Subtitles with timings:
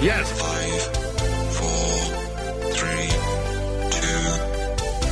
[0.00, 0.30] Yes.
[0.40, 0.80] Five,
[1.56, 3.08] four, three,
[3.90, 4.30] two,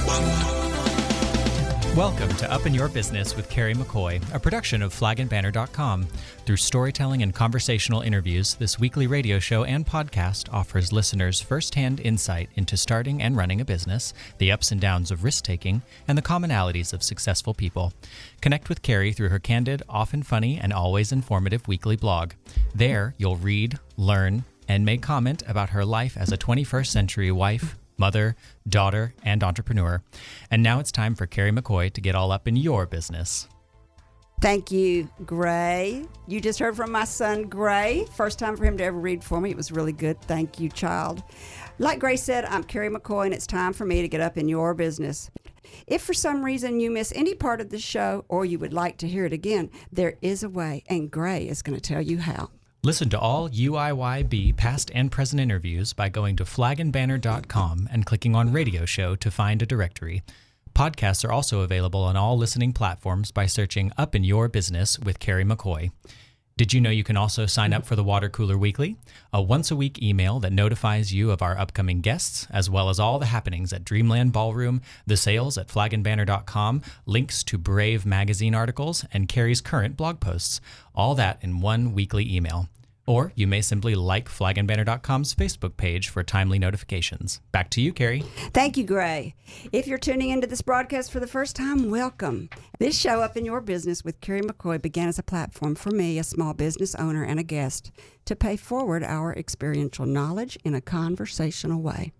[0.07, 1.97] one.
[1.97, 6.05] Welcome to Up in Your Business with Carrie McCoy, a production of flagandbanner.com.
[6.45, 12.49] Through storytelling and conversational interviews, this weekly radio show and podcast offers listeners firsthand insight
[12.55, 16.23] into starting and running a business, the ups and downs of risk taking, and the
[16.23, 17.93] commonalities of successful people.
[18.41, 22.35] Connect with Carrie through her candid, often funny, and always informative weekly blog.
[22.73, 27.77] There, you'll read, learn, and make comment about her life as a 21st century wife,
[27.97, 28.37] mother,
[28.69, 30.03] daughter, and entrepreneur.
[30.51, 33.49] And now it's time for Carrie McCoy to get all up in your business.
[34.43, 36.05] Thank you, Gray.
[36.27, 38.05] You just heard from my son, Gray.
[38.15, 39.51] First time for him to ever read for me.
[39.51, 40.21] It was really good.
[40.21, 41.23] Thank you, child.
[41.79, 44.47] Like Gray said, I'm Carrie McCoy, and it's time for me to get up in
[44.49, 45.31] your business.
[45.87, 48.99] If for some reason you miss any part of the show or you would like
[48.99, 52.19] to hear it again, there is a way, and Gray is going to tell you
[52.19, 52.51] how.
[52.87, 58.53] Listen to all UIYB past and present interviews by going to flagandbanner.com and clicking on
[58.53, 60.23] radio show to find a directory.
[60.73, 65.19] Podcasts are also available on all listening platforms by searching Up in Your Business with
[65.19, 65.91] Carrie McCoy.
[66.57, 68.97] Did you know you can also sign up for the Water Cooler Weekly,
[69.33, 73.01] a once a week email that notifies you of our upcoming guests, as well as
[73.01, 79.05] all the happenings at Dreamland Ballroom, the sales at flagandbanner.com, links to Brave magazine articles,
[79.13, 80.61] and Carrie's current blog posts.
[80.95, 82.69] All that in one weekly email.
[83.07, 87.41] Or you may simply like flagandbanner.com's Facebook page for timely notifications.
[87.53, 88.25] Back to you, Carrie.
[88.53, 89.35] Thank you, Gray.
[89.73, 92.51] If you're tuning into this broadcast for the first time, welcome.
[92.81, 96.19] This show, Up in Your Business with Carrie McCoy, began as a platform for me,
[96.19, 97.93] a small business owner and a guest,
[98.25, 102.13] to pay forward our experiential knowledge in a conversational way.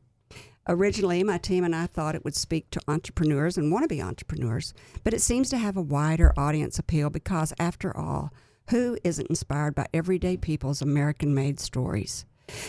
[0.69, 4.03] Originally, my team and I thought it would speak to entrepreneurs and want to be
[4.03, 8.33] entrepreneurs, but it seems to have a wider audience appeal because, after all,
[8.69, 12.25] who isn't inspired by everyday people's American made stories?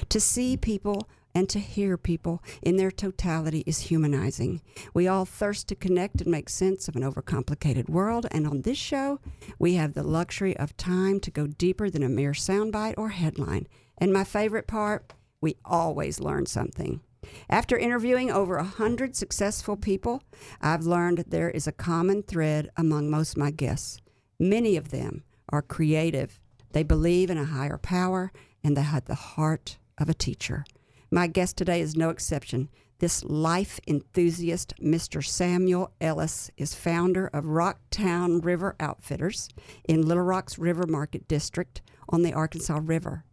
[0.09, 4.62] To see people and to hear people in their totality is humanizing.
[4.94, 8.78] We all thirst to connect and make sense of an overcomplicated world, and on this
[8.78, 9.19] show,
[9.59, 13.68] we have the luxury of time to go deeper than a mere soundbite or headline.
[14.00, 17.02] And my favorite part, we always learn something.
[17.50, 20.24] After interviewing over a hundred successful people,
[20.62, 24.00] I've learned there is a common thread among most of my guests.
[24.40, 26.40] Many of them are creative.
[26.72, 28.31] They believe in a higher power
[28.63, 30.66] and they have the heart of a teacher.
[31.09, 32.69] My guest today is no exception.
[33.00, 35.24] This life enthusiast, Mr.
[35.24, 39.50] Samuel Ellis, is founder of Rocktown River Outfitters
[39.88, 43.24] in Little Rock's River Market District on the Arkansas River.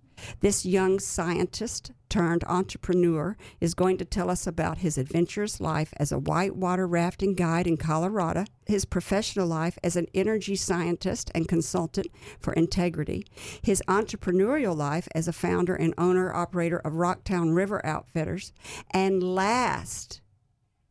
[0.40, 6.12] This young scientist turned entrepreneur is going to tell us about his adventurous life as
[6.12, 12.06] a whitewater rafting guide in Colorado, his professional life as an energy scientist and consultant
[12.38, 13.26] for Entegrity,
[13.62, 18.52] his entrepreneurial life as a founder and owner operator of Rocktown River Outfitters,
[18.92, 20.20] and last,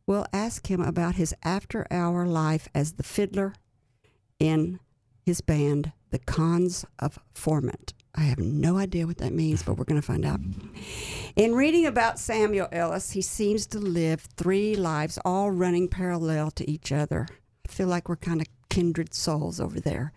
[0.06, 3.54] we'll ask him about his after hour life as the fiddler
[4.38, 4.78] in
[5.22, 7.92] his band, The Cons of Formant.
[8.14, 10.38] I have no idea what that means, but we're going to find out.
[11.34, 16.70] In reading about Samuel Ellis, he seems to live three lives, all running parallel to
[16.70, 17.26] each other.
[17.74, 20.12] I feel like we're kind of kindred souls over there.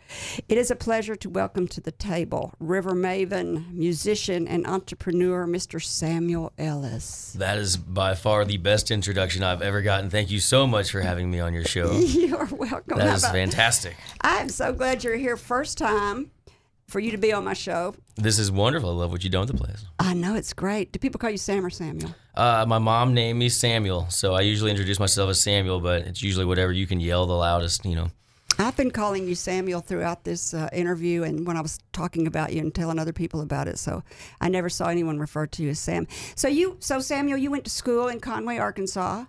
[0.48, 5.82] It is a pleasure to welcome to the table river maven, musician, and entrepreneur, Mr.
[5.84, 7.34] Samuel Ellis.
[7.36, 10.12] That is by far the best introduction I've ever gotten.
[10.12, 11.92] Thank you so much for having me on your show.
[11.98, 13.00] You're welcome.
[13.00, 13.96] That How is about- fantastic.
[14.22, 16.30] I'm so glad you're here first time
[16.88, 17.96] for you to be on my show.
[18.18, 18.92] This is wonderful.
[18.92, 19.84] I love what you do with the place.
[19.98, 20.92] I know it's great.
[20.92, 22.14] Do people call you Sam or Samuel?
[22.38, 26.22] Uh, my mom named me Samuel, so I usually introduce myself as Samuel, but it's
[26.22, 28.12] usually whatever you can yell the loudest, you know.
[28.60, 32.54] I've been calling you Samuel throughout this uh, interview and when I was talking about
[32.54, 33.78] you and telling other people about it.
[33.80, 34.04] So
[34.40, 36.08] I never saw anyone refer to you as Sam.
[36.36, 39.26] So you, so Samuel, you went to school in Conway, Arkansas.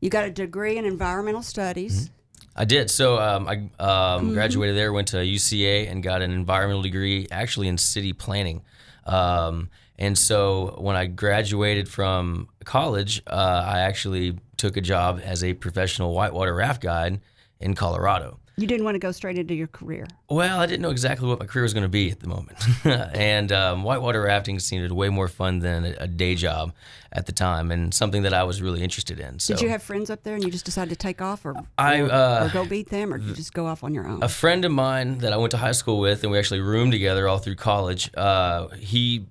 [0.00, 2.10] You got a degree in environmental studies.
[2.56, 2.90] I did.
[2.90, 4.34] So um, I um, Mm-hmm.
[4.34, 8.62] graduated there, went to UCA, and got an environmental degree actually in city planning.
[9.06, 9.70] Um,
[10.02, 15.54] and so when I graduated from college, uh, I actually took a job as a
[15.54, 17.20] professional whitewater raft guide
[17.60, 18.40] in Colorado.
[18.56, 20.06] You didn't want to go straight into your career.
[20.28, 22.58] Well, I didn't know exactly what my career was going to be at the moment.
[22.84, 26.72] and um, whitewater rafting seemed way more fun than a, a day job
[27.12, 29.38] at the time and something that I was really interested in.
[29.38, 31.54] So Did you have friends up there and you just decided to take off or,
[31.78, 34.06] I, or, uh, or go beat them or did you just go off on your
[34.06, 34.22] own?
[34.22, 36.92] a friend of mine that I went to high school with, and we actually roomed
[36.92, 38.10] together all through college.
[38.16, 39.26] Uh, he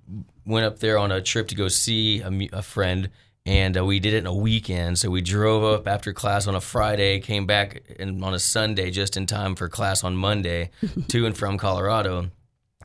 [0.45, 3.09] went up there on a trip to go see a, a friend,
[3.45, 4.99] and uh, we did it in a weekend.
[4.99, 8.91] So we drove up after class on a Friday, came back in, on a Sunday
[8.91, 10.69] just in time for class on Monday,
[11.07, 12.29] to and from Colorado.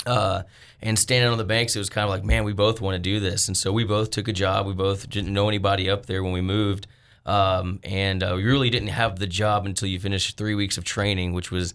[0.04, 0.42] Uh,
[0.82, 2.98] and standing on the banks, it was kind of like, man, we both want to
[2.98, 3.48] do this.
[3.48, 4.66] And so we both took a job.
[4.66, 6.86] We both didn't know anybody up there when we moved.
[7.24, 10.84] Um, and uh, we really didn't have the job until you finished three weeks of
[10.84, 11.74] training, which was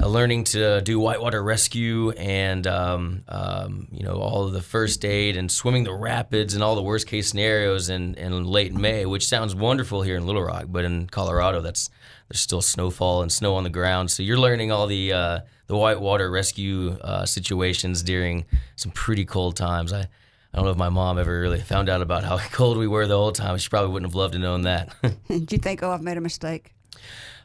[0.00, 5.04] uh, learning to do whitewater rescue and um, um, you know all of the first
[5.04, 9.06] aid and swimming the rapids and all the worst case scenarios in, in late May,
[9.06, 11.90] which sounds wonderful here in Little Rock, but in Colorado, that's
[12.28, 15.76] there's still snowfall and snow on the ground, so you're learning all the uh, the
[15.76, 18.44] whitewater rescue uh, situations during
[18.76, 19.92] some pretty cold times.
[19.92, 20.08] I
[20.52, 23.06] I don't know if my mom ever really found out about how cold we were
[23.06, 23.58] the whole time.
[23.58, 24.94] She probably wouldn't have loved to known that.
[25.28, 26.74] Did you think, oh, I've made a mistake?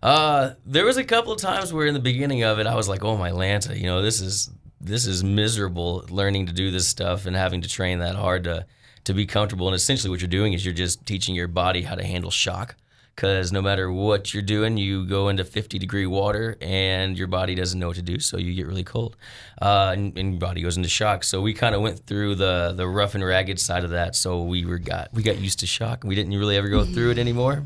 [0.03, 2.89] Uh, there was a couple of times where in the beginning of it, I was
[2.89, 4.51] like, "Oh my Lanta, you know, this is
[4.81, 8.65] this is miserable learning to do this stuff and having to train that hard to
[9.05, 11.95] to be comfortable." And essentially, what you're doing is you're just teaching your body how
[11.95, 12.75] to handle shock.
[13.15, 17.53] Because no matter what you're doing, you go into 50 degree water and your body
[17.53, 19.15] doesn't know what to do, so you get really cold,
[19.61, 21.23] uh, and, and your body goes into shock.
[21.23, 24.15] So we kind of went through the the rough and ragged side of that.
[24.17, 26.03] So we were got we got used to shock.
[26.03, 27.63] We didn't really ever go through it anymore.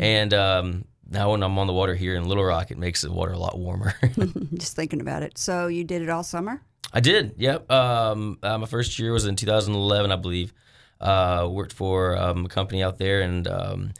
[0.00, 3.10] And um, now when I'm on the water here in Little Rock, it makes the
[3.10, 3.94] water a lot warmer.
[4.54, 5.38] Just thinking about it.
[5.38, 6.62] So you did it all summer?
[6.92, 7.34] I did.
[7.38, 7.70] Yep.
[7.70, 10.52] Um, uh, my first year was in 2011, I believe.
[11.00, 13.92] Uh, worked for um, a company out there and um,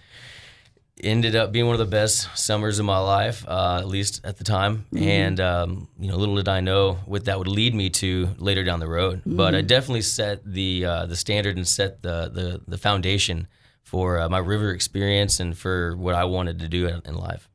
[1.03, 4.37] ended up being one of the best summers of my life, uh, at least at
[4.37, 4.87] the time.
[4.97, 8.65] And um, you know, little did I know what that would lead me to later
[8.65, 9.23] down the road.
[9.25, 13.47] But I definitely set the uh, the standard and set the the, the foundation
[13.89, 17.49] for uh, my river experience and for what I wanted to do in, in life.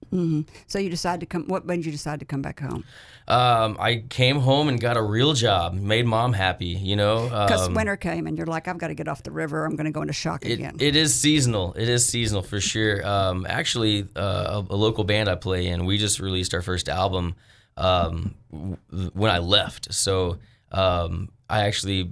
[0.67, 1.47] So you decided to come.
[1.47, 2.83] What made you decide to come back home?
[3.27, 6.67] Um, I came home and got a real job, made mom happy.
[6.67, 9.31] You know, Because um, winter came and you're like, I've got to get off the
[9.31, 9.65] river.
[9.65, 10.75] I'm going to go into shock it, again.
[10.79, 11.73] it is seasonal.
[11.73, 13.05] It is seasonal for sure.
[13.07, 16.89] Um, actually, uh, a, a local band I play in, we just released our first
[16.89, 17.33] album
[17.75, 18.77] um, w-
[19.13, 19.93] when I left.
[19.95, 20.37] So
[20.71, 22.11] um, I actually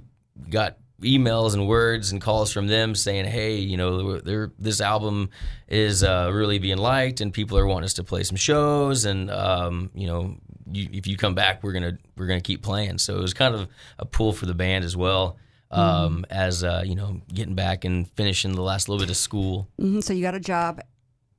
[0.50, 5.30] got emails and words and calls from them saying, "Hey, you know, they're, this album
[5.68, 9.30] is uh, really being liked, and people are wanting us to play some shows, and
[9.30, 10.36] um, you know,
[10.70, 13.54] you, if you come back, we're gonna we're gonna keep playing." So it was kind
[13.54, 13.68] of
[13.98, 15.36] a pull for the band as well.
[15.70, 19.68] Um, as uh, you know, getting back and finishing the last little bit of school.
[19.78, 20.82] hmm So you got a job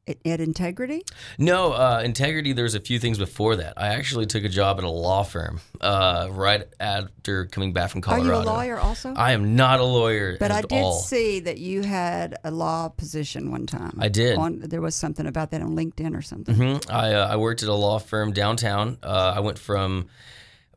[0.07, 1.01] at, Entegrity?
[1.37, 2.55] No, uh, Entegrity.
[2.55, 3.73] There's a few things before that.
[3.77, 8.01] I actually took a job at a law firm uh, right after coming back from
[8.07, 9.13] Are you a lawyer also?
[9.13, 10.93] I am not a lawyer but I did all.
[10.99, 13.97] see that you had a law position one time.
[13.99, 14.37] I did.
[14.37, 16.55] On, there was something about that on LinkedIn or something.
[16.55, 16.91] Mhm.
[16.91, 18.97] I, uh, I worked at a law firm downtown.
[19.03, 20.07] Uh, I went from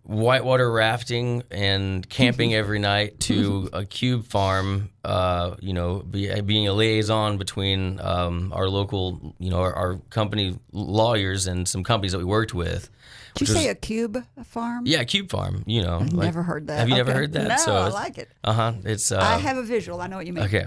[0.07, 4.91] whitewater rafting and camping every night to a cube farm.
[5.05, 9.97] Uh, you know, be, being a liaison between um, our local, you know, our, our
[10.11, 12.91] company lawyers and some companies that we worked with.
[13.35, 14.85] Did you which say a cube farm?
[14.87, 15.63] Yeah, cube farm.
[15.67, 16.79] You know, I've like- never heard that.
[16.81, 17.49] Have you never heard that?
[17.49, 18.31] No, So I like it.
[18.43, 18.73] Uh huh.
[18.85, 20.01] It's uh, I have a visual.
[20.01, 20.45] I know what you mean.
[20.45, 20.67] okay,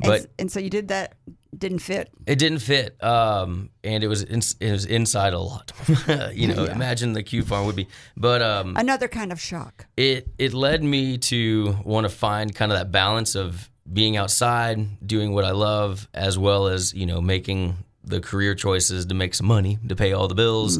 [0.00, 1.14] but s- and so you did that.
[1.58, 2.08] Didn't fit.
[2.26, 5.72] it didn't fit, um, and it was in, it was inside a lot.
[6.34, 7.86] you know, imagine the cube farm would be,
[8.16, 9.86] but um, Another kind of shock.
[9.96, 14.78] it it led me to want to find kind of that balance of being outside,
[15.06, 17.76] doing what I love, as well as you know making
[18.06, 20.76] the career choices to make some money to pay all the bills,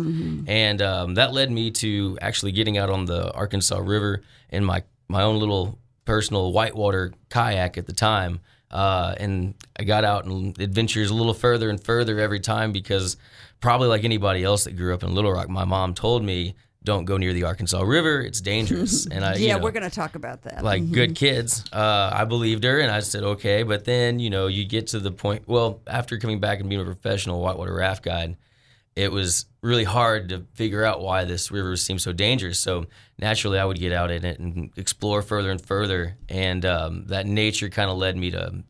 [0.47, 4.83] and um, that led me to actually getting out on the Arkansas River in my
[5.09, 8.41] my own little personal whitewater kayak at the time.
[8.75, 13.17] Uh, and I got out and adventures a little further and further every time because
[13.61, 17.05] probably like anybody else that grew up in Little Rock, my mom told me, "Don't
[17.05, 19.95] go near the Arkansas River; it's dangerous." And I, you yeah, know, we're going to
[19.95, 20.65] talk about that.
[20.65, 21.65] like good kids.
[21.73, 23.63] Uh, I believed her, and I said okay.
[23.63, 25.45] But then you know you get to the point.
[25.47, 28.37] Well, after coming back and being a professional whitewater raft guide,
[28.97, 32.61] it was really hard to figure out why this river seemed so dangerous.
[32.61, 32.87] So
[33.19, 37.27] naturally, I would get out in it and explore further and further, and um, that
[37.27, 38.63] nature kind of led me to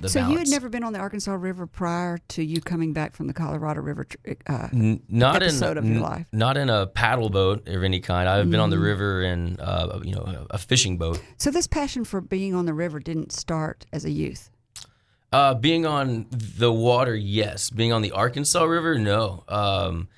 [0.00, 0.32] the so balance.
[0.32, 3.32] you had never been on the Arkansas River prior to you coming back from the
[3.34, 4.06] Colorado River.
[4.46, 6.26] Uh, N- not episode in of your n- life.
[6.32, 8.28] not in a paddle boat of any kind.
[8.28, 8.72] I've been on Mm.
[8.72, 11.20] the river in uh, you know a fishing boat.
[11.36, 14.50] so this passion for being on the river didn't start as a youth.
[15.32, 17.70] Uh, being on the water, yes.
[17.70, 19.44] Being on the Arkansas River, no.
[19.48, 20.08] Um,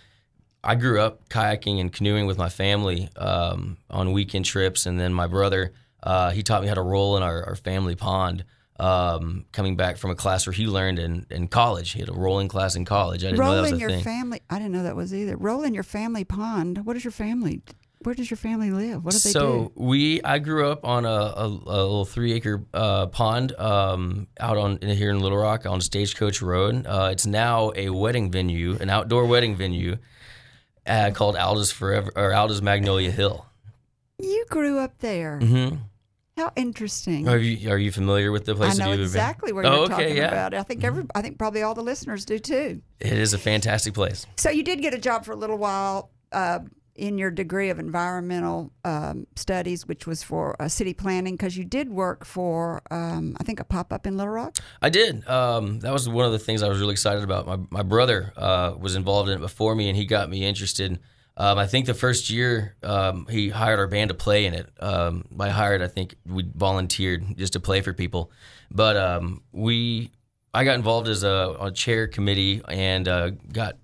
[0.63, 5.13] I grew up kayaking and canoeing with my family um, on weekend trips, and then
[5.13, 8.45] my brother, uh, he taught me how to roll in our, our family pond.
[8.81, 12.13] Um, coming back from a class where he learned in, in college, he had a
[12.13, 13.23] rolling class in college.
[13.23, 14.03] I didn't know that was a your thing.
[14.03, 14.41] family.
[14.51, 15.37] I didn't know that was either.
[15.37, 16.85] Roll in your family pond.
[16.85, 17.63] What is your family?
[18.05, 19.05] Where does your family live?
[19.05, 19.83] What do they so do?
[19.83, 21.49] we, I grew up on a, a, a
[21.83, 26.43] little three acre uh, pond um, out on in, here in Little Rock on Stagecoach
[26.43, 26.87] Road.
[26.87, 29.97] Uh, it's now a wedding venue, an outdoor wedding venue
[30.87, 33.47] uh, called Alda's Forever or Alda's Magnolia Hill.
[34.19, 35.39] You grew up there.
[35.41, 35.77] hmm
[36.37, 37.29] How interesting.
[37.29, 38.79] Are you are you familiar with the place?
[38.79, 39.01] I know been?
[39.01, 40.29] exactly where Oh, you're okay, talking yeah.
[40.29, 40.55] about.
[40.55, 42.83] I think every, I think probably all the listeners do too.
[43.01, 44.27] It is a fantastic place.
[44.37, 46.61] So you did get a job for a little while uh,
[46.95, 51.65] in your degree of environmental um, studies, which was for uh, city planning, because you
[51.65, 54.57] did work for um, I think a pop up in Little Rock.
[54.81, 55.27] I did.
[55.29, 57.47] Um, that was one of the things I was really excited about.
[57.47, 61.01] My my brother uh, was involved in it before me, and he got me interested.
[61.37, 64.71] Um, I think the first year um, he hired our band to play in it.
[64.79, 68.31] Um, by hired, I think we volunteered just to play for people.
[68.71, 69.21] But
[69.51, 70.13] we,
[70.53, 73.77] I got involved as a, a chair committee and uh, got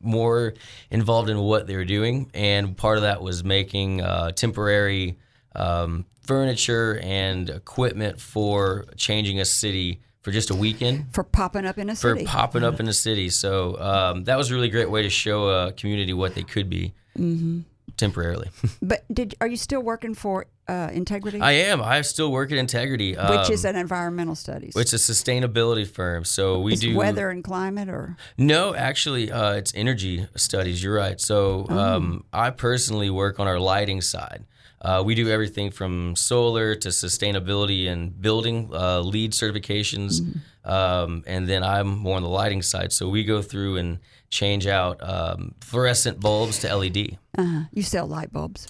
[0.00, 0.54] more
[0.90, 5.18] involved in what they were doing, and part of that was making uh, temporary
[5.54, 11.78] um, furniture and equipment for changing a city for just a weekend For popping up
[11.78, 12.24] in a for city.
[12.24, 13.30] For popping up in the city.
[13.30, 16.68] So um, that was a really great way to show a community what they could
[16.68, 17.60] be Mm-hmm.
[18.00, 18.48] Temporarily.
[18.82, 21.82] but did are you still working for uh, Entegrity, I am.
[21.82, 24.74] I still work at Entegrity, um, which is an environmental studies?
[24.74, 26.24] which is a sustainability firm.
[26.24, 30.82] So we Is do weather and climate, or No, actually, uh, it's energy studies.
[30.82, 31.20] You're right.
[31.20, 31.78] So Oh.
[31.78, 34.44] um, I personally work on our lighting side.
[34.82, 40.70] Uh, we do everything from solar to sustainability and building uh, LEED certifications, Mm-hmm.
[40.70, 42.92] um, and then I'm more on the lighting side.
[42.92, 43.98] So we go through and
[44.30, 47.18] change out um, fluorescent bulbs to LED.
[47.36, 48.66] uh, you sell light bulbs.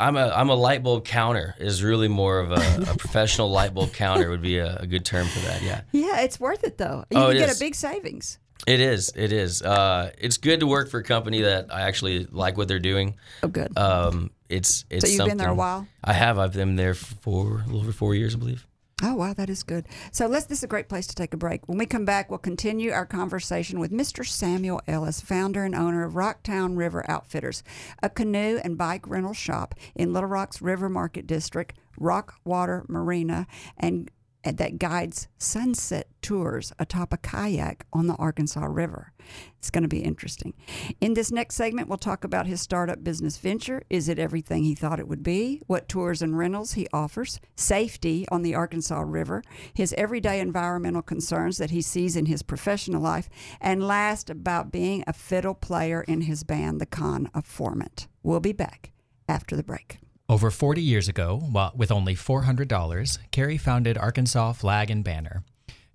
[0.00, 1.54] I'm a I'm a light bulb counter.
[1.58, 5.04] Is really more of a, a professional light bulb counter would be a, a good
[5.04, 5.62] term for that.
[5.62, 5.80] Yeah.
[5.92, 7.04] Yeah, it's worth it though.
[7.10, 7.56] You Oh, can get is.
[7.60, 8.38] a big savings.
[8.64, 9.12] It is.
[9.16, 9.60] It is.
[9.60, 13.16] Uh, it's good to work for a company that I actually like what they're doing.
[13.42, 13.76] Oh, good.
[13.76, 15.04] Um, it's it's.
[15.04, 15.88] so you've been there a while.
[16.04, 16.38] I have.
[16.38, 18.64] I've been there for a little over four years, I believe.
[19.04, 19.86] Oh wow, that is good.
[20.12, 20.46] So let's.
[20.46, 21.68] This is a great place to take a break.
[21.68, 24.24] When we come back, we'll continue our conversation with Mr.
[24.24, 27.62] Samuel Ellis, founder and owner of Rocktown River Outfitters,
[28.02, 33.92] a canoe and bike rental shop in Little Rock's River Market District, Rockwater Marina, and
[33.92, 34.10] and
[34.44, 39.12] that guides sunset tours atop a kayak on the Arkansas River.
[39.58, 40.54] It's going to be interesting.
[41.00, 43.82] In this next segment, we'll talk about his startup business venture.
[43.88, 45.60] Is it everything he thought it would be?
[45.66, 47.38] What tours and rentals he offers?
[47.54, 49.42] Safety on the Arkansas River?
[49.74, 53.28] His everyday environmental concerns that he sees in his professional life?
[53.60, 58.08] And last, about being a fiddle player in his band, The Con of Formant.
[58.22, 58.90] We'll be back
[59.28, 59.98] after the break.
[60.32, 61.42] Over 40 years ago,
[61.76, 65.44] with only $400, Carrie founded Arkansas Flag and Banner.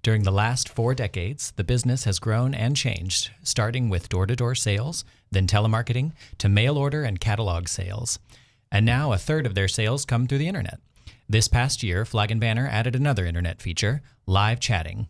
[0.03, 4.36] During the last four decades, the business has grown and changed, starting with door to
[4.36, 8.20] door sales, then telemarketing, to mail order and catalog sales.
[8.72, 10.82] And now a third of their sales come through the internet.
[11.27, 15.08] This past year, Flag and Banner added another internet feature live chatting.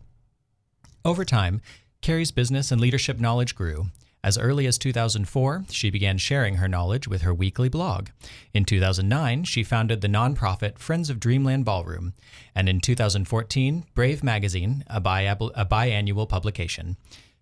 [1.04, 1.60] Over time,
[2.00, 3.88] Carrie's business and leadership knowledge grew.
[4.24, 8.08] As early as 2004, she began sharing her knowledge with her weekly blog.
[8.52, 12.14] In 2009, she founded the nonprofit Friends of Dreamland Ballroom.
[12.54, 16.96] And in 2014, Brave Magazine, a, a biannual publication.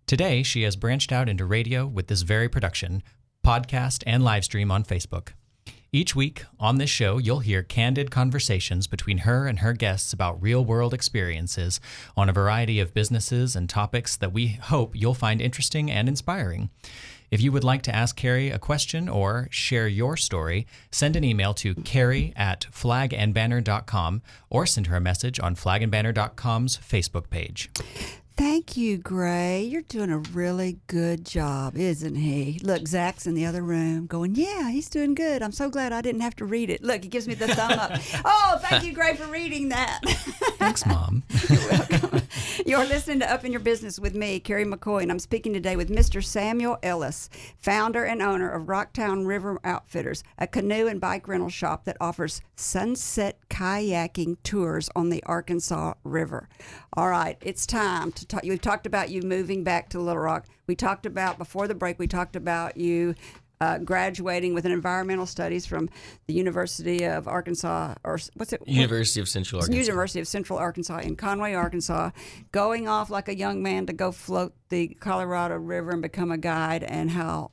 [0.07, 3.03] Today, she has branched out into radio with this very production,
[3.45, 5.31] podcast, and live stream on Facebook.
[5.93, 10.43] Each week on this show, you'll hear candid conversations between her and her guests about
[10.43, 11.81] real world experiences
[12.17, 16.71] on a variety of businesses and topics that we hope you'll find interesting and inspiring.
[17.31, 21.25] If you would like to ask Carrie a question or share your story, send an
[21.25, 27.71] email to carrie at flagandbanner.com or send her a message on flagandbanner.com's Facebook page.
[28.37, 29.63] Thank you, Gray.
[29.63, 32.61] You're doing a really good job, isn't he?
[32.63, 35.43] Look, Zach's in the other room going, Yeah, he's doing good.
[35.43, 36.83] I'm so glad I didn't have to read it.
[36.83, 37.93] Look, he gives me the thumb up.
[38.25, 40.01] Oh, thank you, Gray, for reading that.
[40.59, 41.23] Thanks, Mom.
[41.49, 42.21] You're
[42.87, 45.91] listening to Up in Your Business with me, Carrie McCoy, and I'm speaking today with
[45.91, 46.25] Mr.
[46.25, 51.85] Samuel Ellis, founder and owner of Rocktown River Outfitters, a canoe and bike rental shop
[51.85, 56.49] that offers sunset kayaking tours on the Arkansas River.
[56.97, 58.43] All right, it's time to talk.
[58.43, 60.47] We've talked about you moving back to Little Rock.
[60.67, 63.15] We talked about, before the break, we talked about you
[63.61, 65.89] uh, graduating with an environmental studies from
[66.27, 68.61] the University of Arkansas, or what's it?
[68.67, 69.79] University of Central Arkansas.
[69.81, 72.11] University of Central Arkansas in Conway, Arkansas,
[72.53, 76.39] going off like a young man to go float the Colorado River and become a
[76.39, 77.51] guide, and how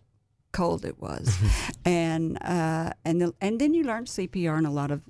[0.51, 1.36] cold it was,
[1.86, 5.01] and uh, and the, and then you learned CPR and a lot of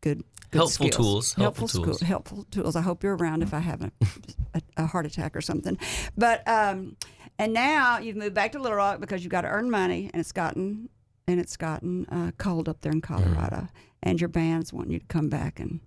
[0.00, 0.18] good.
[0.50, 0.96] good Helpful skills.
[0.96, 2.00] tools, helpful school- tools.
[2.00, 2.76] helpful tools.
[2.76, 3.90] I hope you're around if I have a,
[4.54, 5.78] a, a heart attack or something.
[6.16, 6.96] But um,
[7.38, 10.20] and now you've moved back to Little Rock because you've got to earn money, and
[10.20, 10.88] it's gotten
[11.26, 13.68] and it's gotten uh, cold up there in Colorado,
[14.02, 15.80] and your band's wanting you to come back and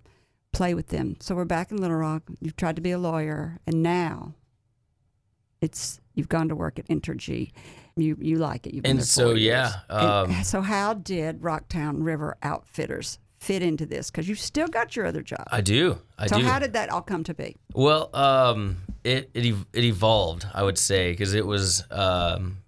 [0.52, 1.16] play with them.
[1.20, 2.22] So we're back in Little Rock.
[2.40, 4.34] You've tried to be a lawyer, and now
[5.60, 7.52] it's you've gone to work at Entergy.
[7.96, 8.74] You you like it.
[8.74, 9.74] You've been And there so, yeah, years.
[9.90, 14.10] And um, so how did Rocktown River Outfitters fit into this?
[14.10, 15.44] Because you've still got your other job.
[15.50, 15.98] I do.
[16.18, 16.44] I so do.
[16.44, 17.56] how did that all come to be?
[17.74, 22.58] Well, um, it it, it evolved, I would say, because it was um,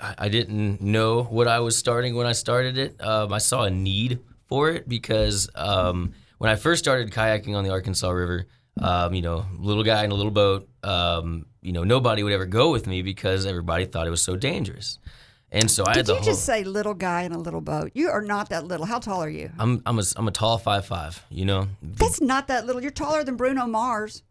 [0.00, 3.00] I, I didn't know what I was starting when I started it.
[3.00, 7.64] Um, I saw a need for it because um, when I first started kayaking on
[7.64, 8.46] the Arkansas River,
[8.80, 12.46] um, you know, little guy in a little boat, um, you know, nobody would ever
[12.46, 14.98] go with me because everybody thought it was so dangerous.
[15.54, 16.24] And so I had Did the you whole.
[16.24, 17.90] just say little guy in a little boat?
[17.94, 18.86] You are not that little.
[18.86, 19.50] How tall are you?
[19.58, 21.22] I'm I'm a I'm a tall five five.
[21.30, 22.80] You know, That's not that little.
[22.80, 24.22] You're taller than Bruno Mars.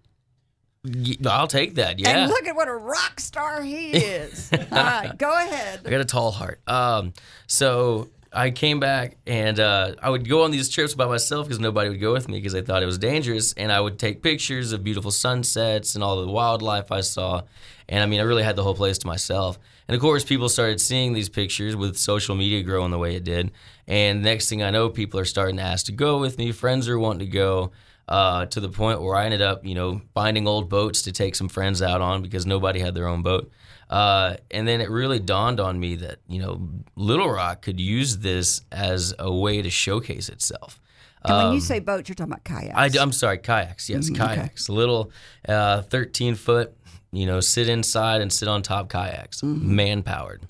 [0.84, 2.00] Y- I'll take that.
[2.00, 2.10] Yeah.
[2.24, 4.50] And look at what a rock star he is.
[4.52, 5.82] All right, go ahead.
[5.86, 6.60] I got a tall heart.
[6.68, 7.14] Um,
[7.46, 11.60] so I came back and uh, I would go on these trips by myself because
[11.60, 13.54] nobody would go with me because they thought it was dangerous.
[13.54, 17.44] And I would take pictures of beautiful sunsets and all the wildlife I saw.
[17.88, 19.60] And I mean, I really had the whole place to myself.
[19.92, 23.26] And of course, people started seeing these pictures with social media growing the way it
[23.26, 23.52] did.
[23.88, 26.54] And next thing I know, people are starting to ask to go with me.
[26.54, 27.74] Friends are wanting to go.
[28.08, 31.36] Uh, to the point where I ended up, you know, finding old boats to take
[31.36, 33.52] some friends out on because nobody had their own boat.
[33.90, 38.18] Uh, and then it really dawned on me that you know Little Rock could use
[38.18, 40.81] this as a way to showcase itself.
[41.24, 42.74] And when you say boat, you're talking about kayaks.
[42.74, 43.90] Um, I, am sorry, kayaks.
[43.90, 44.70] Yes, kayaks.
[44.70, 45.12] Little
[45.48, 46.76] uh, 13 foot,
[47.12, 50.48] you know, sit inside and sit on top kayaks, man powered.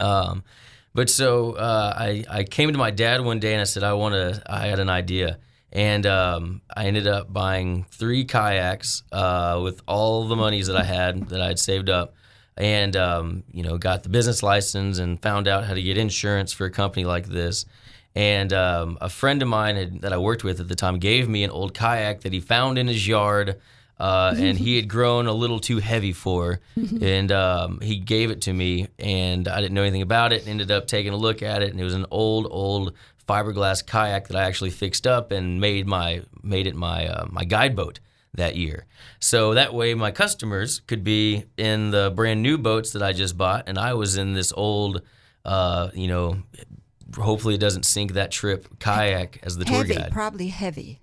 [0.00, 0.42] Um,
[0.94, 3.92] but so uh, I, I came to my dad one day and I said, I
[3.92, 5.38] want to, I had an idea.
[5.70, 10.84] And um, I ended up buying three kayaks uh, with all the monies that I
[10.84, 12.14] had that I had saved up.
[12.56, 16.52] And, um, you know, got the business license and found out how to get insurance
[16.52, 17.66] for a company like this.
[18.18, 21.28] And um, a friend of mine had, that I worked with at the time gave
[21.28, 23.60] me an old kayak that he found in his yard,
[23.96, 26.58] uh, and he had grown a little too heavy for.
[27.00, 30.48] and um, he gave it to me, and I didn't know anything about it.
[30.48, 32.92] Ended up taking a look at it, and it was an old, old
[33.28, 37.44] fiberglass kayak that I actually fixed up and made my made it my uh, my
[37.44, 38.00] guide boat
[38.34, 38.86] that year.
[39.20, 43.38] So that way my customers could be in the brand new boats that I just
[43.38, 45.02] bought, and I was in this old,
[45.44, 46.42] uh, you know,
[47.16, 49.88] hopefully it doesn't sink that trip kayak as the tour guide.
[49.88, 50.12] heavy, guide.
[50.12, 51.00] probably heavy.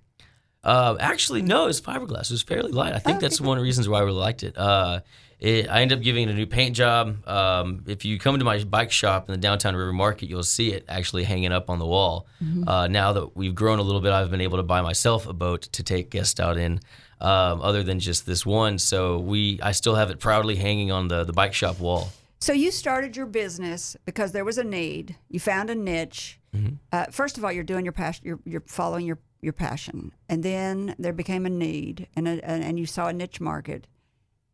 [0.64, 2.24] Uh, actually, no, it's fiberglass.
[2.24, 2.94] It was fairly light.
[2.94, 4.58] I think that's one of the reasons why I really liked it.
[4.58, 5.02] Uh,
[5.40, 7.28] it I ended up giving it a new paint job.
[7.28, 10.72] Um, if you come to my bike shop in the downtown River Market, you'll see
[10.72, 12.26] it actually hanging up on the wall.
[12.66, 15.34] Uh, now that we've grown a little bit, I've been able to buy myself a
[15.34, 16.80] boat to take guests out in,
[17.22, 18.80] um, other than just this one.
[18.80, 22.12] So we, I still have it proudly hanging on the the bike shop wall.
[22.40, 25.18] So you started your business because there was a need.
[25.30, 26.40] You found a niche.
[26.56, 26.76] Mm-hmm.
[26.92, 28.26] Uh, first of all, you're doing your passion.
[28.26, 32.64] You're, you're following your, your passion, and then there became a need, and a, and
[32.64, 33.88] and you saw a niche market,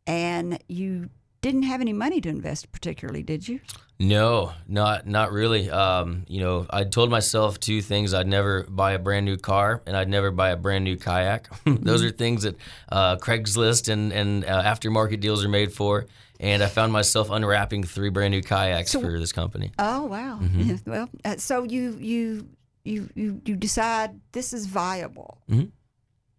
[0.08, 1.10] and you
[1.41, 3.60] didn't have any money to invest particularly, did you?
[4.02, 5.70] No, not not really.
[5.70, 9.84] Um, you know, I told myself two things: I'd never buy a brand new car,
[9.86, 11.50] and I'd never buy a brand new kayak.
[11.66, 12.56] Those are things that
[12.92, 16.08] uh, Craigslist and and uh, aftermarket deals are made for.
[16.40, 19.72] And I found myself unwrapping three brand new kayaks So- for this company.
[19.78, 20.40] Oh wow!
[20.42, 20.90] Mm-hmm.
[20.90, 22.48] Well, uh, so you you
[22.84, 25.38] you you you decide this is viable.
[25.48, 25.70] Mhm.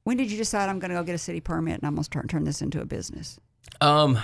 [0.03, 2.03] When did you decide I'm going to go get a city permit and I'm going
[2.03, 3.39] to start turn this into a business?
[3.81, 4.19] Um,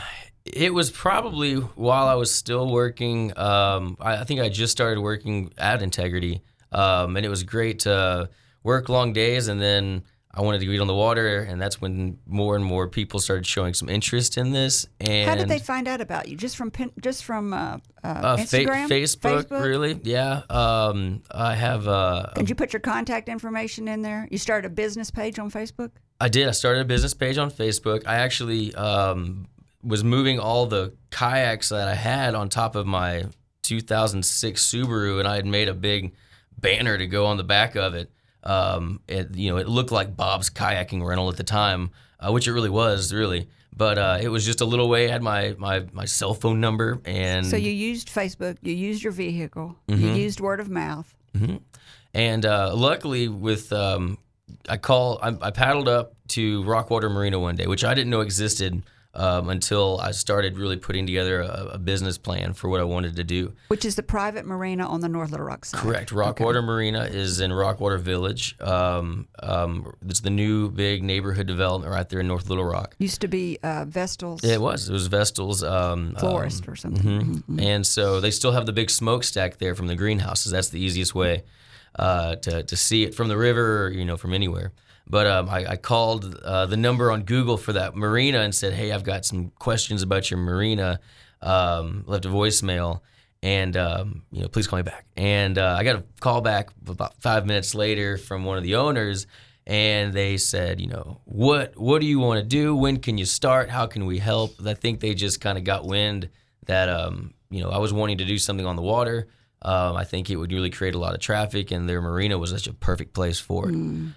[0.45, 3.37] it was probably while I was still working.
[3.37, 6.41] Um, I, I think I just started working at Entegrity,
[6.73, 8.31] um, and it was great to
[8.63, 12.19] work long days, and then I wanted to get on the water, and that's when
[12.27, 14.87] more and more people started showing some interest in this.
[15.01, 16.37] And How did they find out about you?
[16.37, 19.99] Just from pin, just from uh, uh, uh, fa- Instagram, Facebook, really?
[20.05, 20.43] Yeah.
[20.49, 21.89] Um, I have.
[21.89, 24.29] Uh, Did you put your contact information in there?
[24.31, 25.91] You started a business page on Facebook.
[26.21, 26.49] I did.
[26.49, 28.03] I started a business page on Facebook.
[28.07, 29.47] I actually um,
[29.83, 33.25] was moving all the kayaks that I had on top of my
[33.63, 36.15] 2006 Subaru, and I had made a big
[36.59, 38.11] banner to go on the back of it.
[38.43, 42.49] Um, it you know, it looked like Bob's kayaking rental at the time, uh, which
[42.49, 43.49] it really was, really.
[43.77, 45.09] But uh, it was just a little way.
[45.09, 48.57] I had my my my cell phone number, and So you used Facebook.
[48.63, 49.77] You used your vehicle.
[49.87, 50.15] You Mm-hmm.
[50.17, 51.15] used word of mouth.
[52.15, 54.19] And uh, luckily, with um,
[54.69, 58.21] I call I, I paddled up to Rockwater Marina one day, which I didn't know
[58.21, 58.83] existed
[59.15, 63.17] um, until I started really putting together a, a business plan for what I wanted
[63.17, 63.53] to do.
[63.69, 65.81] Which is the private marina on the North Little Rock side.
[65.81, 66.13] Correct.
[66.13, 68.57] Rockwater Marina is in Rockwater Village.
[68.61, 72.95] Um, um, it's the new big neighborhood development right there in North Little Rock.
[72.99, 74.89] Used to be uh, Vestal's It was.
[74.89, 75.65] It was Vestal's.
[75.65, 77.43] Um, florist um, or something.
[77.49, 77.63] mhm.
[77.63, 80.53] And so they still have the big smokestack there from the greenhouses.
[80.53, 81.43] That's the easiest way.
[81.99, 84.73] Uh, to to see it from the river, or, you know, from anywhere.
[85.11, 88.73] But um, I, I called uh, the number on Google for that marina and said,
[88.75, 91.01] "Hey, I've got some questions about your marina."
[91.41, 93.01] Um, left a voicemail,
[93.43, 95.07] and um, you know, please call me back.
[95.17, 98.75] And uh, I got a call back about five minutes later from one of the
[98.75, 99.27] owners,
[99.67, 102.77] and they said, you know, what what do you want to do?
[102.77, 103.71] When can you start?
[103.71, 104.55] How can we help?
[104.67, 106.29] I think they just kind of got wind
[106.67, 109.29] that um, you know I was wanting to do something on the water.
[109.61, 112.51] Um, I think it would really create a lot of traffic, and their marina was
[112.51, 113.75] such a perfect place for it.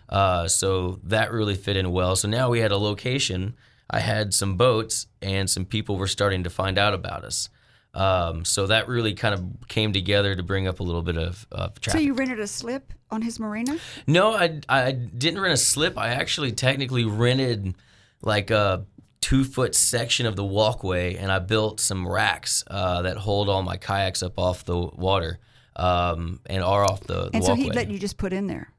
[0.08, 2.16] Uh, so that really fit in well.
[2.16, 3.56] So now we had a location.
[3.90, 7.50] I had some boats, and some people were starting to find out about us.
[7.94, 11.46] Um, so that really kind of came together to bring up a little bit of,
[11.52, 12.00] of traffic.
[12.00, 13.78] So you rented a slip on his marina?
[14.08, 15.98] No, I, I didn't rent a slip.
[15.98, 17.76] I actually technically rented
[18.22, 18.86] like a
[19.22, 23.62] two foot section of the walkway, and I built some racks uh, that hold all
[23.64, 25.40] my kayaks up off the water
[25.76, 27.64] um, and are off the, the And so walkway.
[27.64, 28.72] he let you just put in there.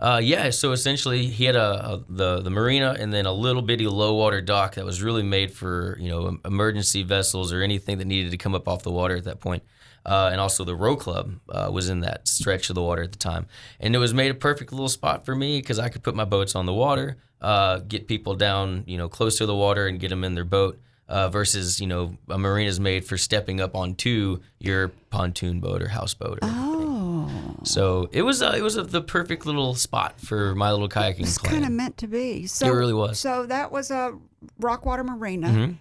[0.00, 3.62] Uh, yeah, so essentially he had a, a the the marina and then a little
[3.62, 7.98] bitty low water dock that was really made for you know emergency vessels or anything
[7.98, 9.62] that needed to come up off the water at that point.
[10.06, 13.12] Uh, and also the row club uh, was in that stretch of the water at
[13.12, 13.46] the time,
[13.78, 16.24] and it was made a perfect little spot for me because I could put my
[16.24, 19.98] boats on the water, uh, get people down you know close to the water and
[20.00, 20.78] get them in their boat.
[21.10, 25.80] Uh, versus, you know, a marina is made for stepping up onto your pontoon boat
[25.80, 26.38] or houseboat.
[26.42, 26.50] Or,
[26.92, 27.30] Oh,
[27.62, 31.20] so it was uh, it was a, the perfect little spot for my little kayaking
[31.20, 32.46] it's kind of meant to be.
[32.46, 33.18] So, It really was.
[33.18, 34.18] So that was a
[34.60, 35.76] Rockwater Marina, Mhm.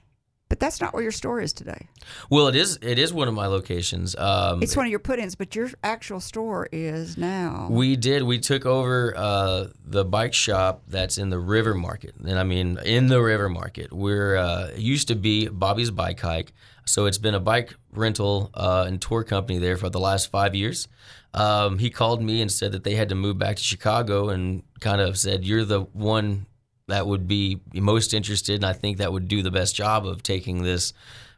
[0.58, 1.88] But that's not where your store is today.
[2.32, 4.16] Well, it is it is one of my locations.
[4.16, 7.68] Um, It's one of your put-ins, but your actual store is now.
[7.70, 12.40] we did we took over uh, the bike shop that's in the River Market, and
[12.40, 13.94] I mean in the River Market.
[13.94, 16.54] We're uh, it used to be Bobby's Bike Hike,
[16.86, 20.56] so it's been a bike rental uh, and tour company there for the last five
[20.56, 20.88] years.
[21.34, 24.64] Um, he called me and said that they had to move back to Chicago, and
[24.80, 26.48] kind of said, "You're the one
[26.88, 30.24] that would be most interested, and I think that would do the best job of
[30.24, 30.94] taking this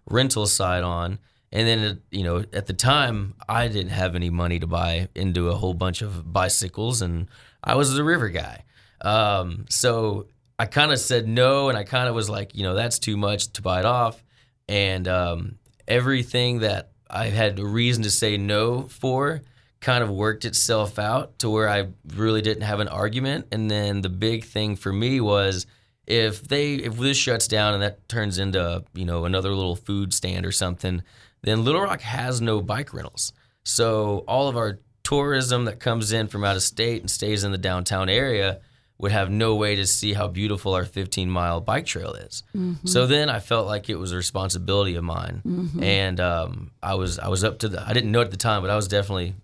[0.09, 1.19] rental side on."
[1.51, 5.09] And then, it- you know, at the time, I didn't have any money to buy
[5.15, 7.27] into a whole bunch of bicycles, and
[7.63, 8.63] I was the river guy.
[9.01, 10.27] Um, so
[10.59, 13.17] I kind of said no, and I kind of was like, you know, that's too
[13.17, 14.23] much to bite off.
[14.67, 15.55] And um,
[15.88, 19.41] everything that I had a reason to say no for
[19.81, 23.47] kind of worked itself out to where I really didn't have an argument.
[23.51, 25.65] And then the big thing for me was
[26.05, 30.13] if they if this shuts down and that turns into you know another little food
[30.13, 31.03] stand or something,
[31.43, 33.31] then Little Rock has no bike rentals.
[33.63, 37.51] So all of our tourism that comes in from out of state and stays in
[37.51, 38.59] the downtown area
[38.97, 42.43] would have no way to see how beautiful our 15 mile bike trail is.
[42.85, 45.41] So then I felt like it was a responsibility of mine,
[45.81, 48.61] and um, I was I was up to the I didn't know at the time,
[48.61, 49.35] but I was definitely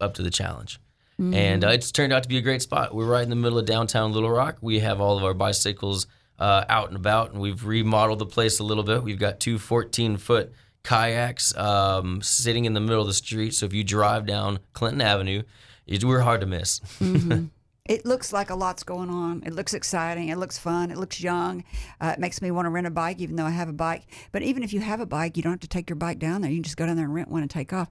[0.00, 0.80] up to the challenge.
[1.16, 2.92] And uh, it's turned out to be a great spot.
[2.92, 4.56] We're right in the middle of downtown Little Rock.
[4.60, 6.08] We have all of our bicycles
[6.40, 9.02] uh, out and about, and we've remodeled the place a little bit.
[9.04, 10.52] We've got two 14 foot
[10.82, 13.54] kayaks um, sitting in the middle of the street.
[13.54, 15.44] So if you drive down Clinton Avenue,
[15.86, 16.80] it, we're hard to miss.
[17.86, 19.42] It looks like a lot's going on.
[19.44, 20.30] It looks exciting.
[20.30, 20.90] It looks fun.
[20.90, 21.64] It looks young.
[22.00, 24.04] Uh, it makes me want to rent a bike, even though I have a bike.
[24.32, 26.40] But even if you have a bike, you don't have to take your bike down
[26.40, 26.50] there.
[26.50, 27.90] You can just go down there and rent one and take off.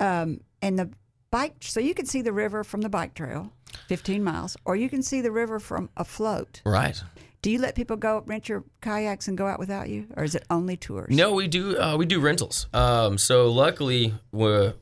[0.00, 0.90] Um, and the
[1.30, 3.52] bike, so you can see the river from the bike trail,
[3.88, 6.60] 15 miles, or you can see the river from afloat.
[6.64, 7.02] right.
[7.42, 10.34] Do you let people go rent your kayaks and go out without you, or is
[10.34, 11.08] it only tours?
[11.08, 11.74] No, we do.
[11.78, 12.66] Uh, we do rentals.
[12.74, 14.74] Um, so luckily, we're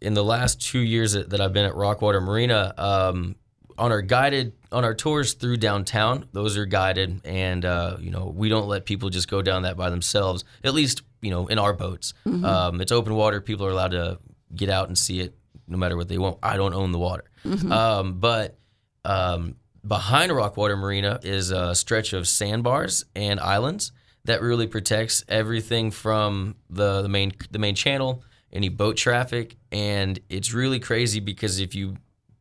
[0.00, 2.72] in the last two years that, that I've been at Rockwater Marina.
[2.78, 3.36] Um,
[3.76, 8.32] on our guided on our tours through downtown, those are guided, and uh, you know
[8.34, 10.46] we don't let people just go down that by themselves.
[10.64, 13.42] At least you know in our boats, um, it's open water.
[13.42, 14.18] People are allowed to
[14.56, 15.34] get out and see it
[15.68, 16.38] no matter what they want.
[16.42, 17.24] I don't own the water,
[17.70, 18.58] um, but
[19.04, 23.92] um, behind Rockwater Marina is a stretch of sandbars and islands
[24.24, 30.18] that really protects everything from the, the main the main channel, any boat traffic, and
[30.28, 31.96] it's really crazy because if you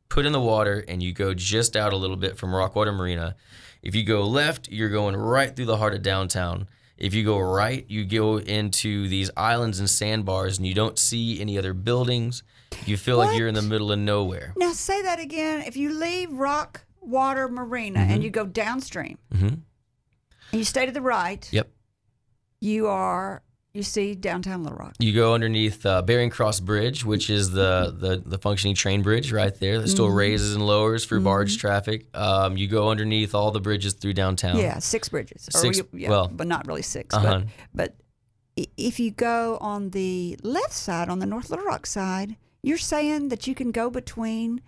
[0.09, 3.35] put in the water and you go just out a little bit from Rockwater Marina,
[3.81, 6.67] if you go left, you're going right through the heart of downtown.
[6.97, 11.39] If you go right, you go into these islands and sandbars, and you don't see
[11.39, 12.43] any other buildings.
[12.85, 14.53] You feel like you're in the middle of nowhere.
[14.57, 15.61] Now say that again.
[15.65, 18.11] If you leave Rock Water Marina Mm-hmm.
[18.11, 19.47] and you go downstream, Mhm.
[20.51, 21.69] and you stay to the right, Yep.
[22.59, 23.41] you are
[23.77, 24.95] you see downtown Little Rock.
[24.99, 29.31] You go underneath uh, Baring Cross Bridge, which is the, the the functioning train bridge
[29.31, 32.07] right there that still raises and lowers for barge traffic.
[32.15, 34.57] Um, you go underneath all the bridges through downtown.
[34.57, 35.47] Yeah, six bridges.
[35.51, 37.41] Six- you- yeah, well- but not really 6 Uh-huh.
[37.73, 37.95] But,
[38.57, 42.77] but if you go on the left side, on the North Little Rock side, you're
[42.79, 44.61] saying that you can go between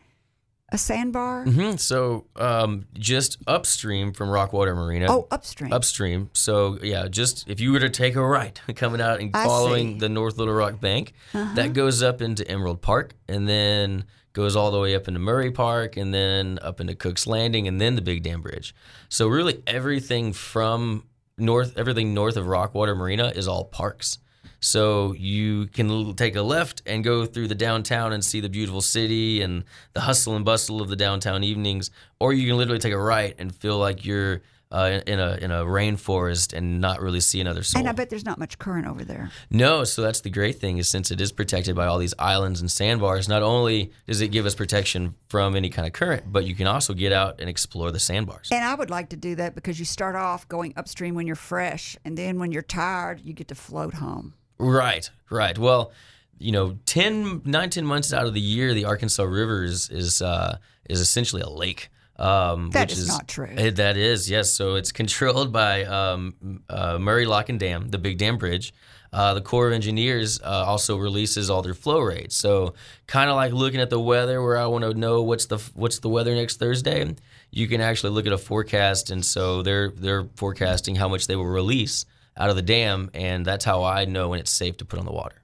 [0.71, 1.43] a sandbar?
[1.45, 5.08] hmm So um, just upstream from Rockwater Marina.
[5.10, 5.73] Oh, upstream.
[5.73, 6.29] upstream.
[6.34, 9.86] So yeah, just if you were to take a right coming out and I following
[9.88, 9.91] see.
[9.93, 9.99] Uh-huh.
[10.01, 14.69] the North Little Rock Bank, that goes up into Emerald Park and then goes all
[14.71, 18.01] the way up into Murray Park and then up into Cook's Landing and then the
[18.01, 18.75] Big Dam Bridge.
[19.10, 21.03] So really everything from
[21.38, 24.19] north, everything north of Rockwater Marina is all parks.
[24.60, 28.82] So you can take a left and go through the downtown and see the beautiful
[28.82, 32.93] city and the hustle and bustle of the downtown evenings, or you can literally take
[32.93, 34.41] a right and feel like you're
[34.72, 37.80] uh, in a in a rainforest and not really see another soul.
[37.80, 39.32] and I bet there's not much current over there.
[39.50, 42.62] No, so that's the great thing is since it is protected by all these islands
[42.62, 46.45] and sandbars, not only does it give us protection from any kind of current, but
[46.45, 48.50] you can also get out and explore the sandbars.
[48.52, 51.36] And I would like to do that because you start off going upstream when you're
[51.36, 54.36] fresh, and then when you're tired, you get to float home.
[54.60, 55.58] Right, right.
[55.58, 55.91] Well,
[56.38, 60.22] you know, 10, 9, 10 months out of the year, the Arkansas River is is,
[60.22, 60.58] uh,
[60.89, 61.89] is essentially a lake.
[62.17, 63.48] Um, That which is not true.
[63.58, 64.52] Eh, That is, yes.
[64.52, 68.74] So it's controlled by um, uh, Murray Lock and Dam, the Big Dam Bridge.
[69.12, 72.36] Uh, the Corps of Engineers uh, also releases all their flow rates.
[72.36, 72.76] So
[73.08, 75.98] kind of like looking at the weather, where I want to know what's the what's
[76.00, 77.15] the weather next Thursday,
[77.50, 81.36] you can actually look at a forecast, and so they're they're forecasting how much they
[81.36, 82.06] will release
[82.39, 85.06] out of the dam, and that's how I know when it's safe to put on
[85.06, 85.36] the water.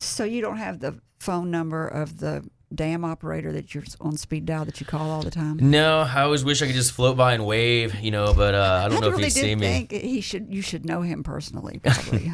[0.00, 4.46] So you don't have the phone number of the dam operator that you're on speed
[4.46, 5.58] dial that you call all the time.
[5.60, 8.82] No, I always wish I could just float by and wave, you know, but uh,
[8.84, 9.66] I don't know if really he'd see me.
[9.66, 10.52] think he should.
[10.52, 12.32] You should know him personally, probably.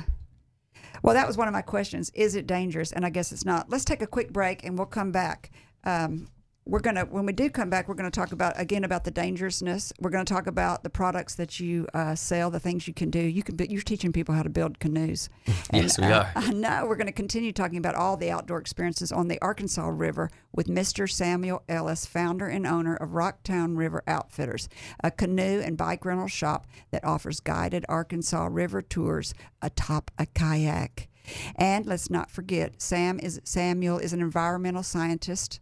[1.03, 2.11] well, that was one of my questions.
[2.15, 2.93] Is it dangerous?
[2.93, 3.71] And I guess it's not.
[3.71, 5.51] Let's take a quick break, and we'll come back.
[5.85, 6.29] Um,
[6.69, 9.93] we're gonna when we do come back, we're gonna talk about again about the dangerousness.
[9.99, 13.21] We're gonna talk about the products that you uh, sell, the things you can do.
[13.21, 15.29] you can you're teaching people how to build canoes.
[15.73, 16.33] Yes, we uh, are.
[16.35, 16.87] I know.
[16.87, 20.67] We're going to continue talking about all the outdoor experiences on the Arkansas River with
[20.67, 21.11] Mr.
[21.11, 24.69] Samuel Ellis, founder and owner of Rocktown River Outfitters,
[25.05, 31.09] a canoe and bike rental shop that offers guided Arkansas River tours atop a kayak.
[31.57, 35.61] And let's not forget, Sam is Samuel is an environmental scientist.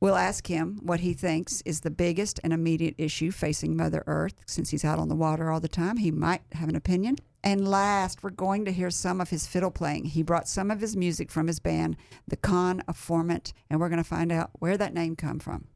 [0.00, 4.34] We'll ask him what he thinks is the biggest and immediate issue facing Mother Earth.
[4.46, 7.16] Since he's out on the water all the time, he might have an opinion.
[7.42, 10.04] And last, we're going to hear some of his fiddle playing.
[10.04, 11.96] He brought some of his music from his band,
[12.28, 15.66] The Con of Formant, and we're going to find out where that name come from.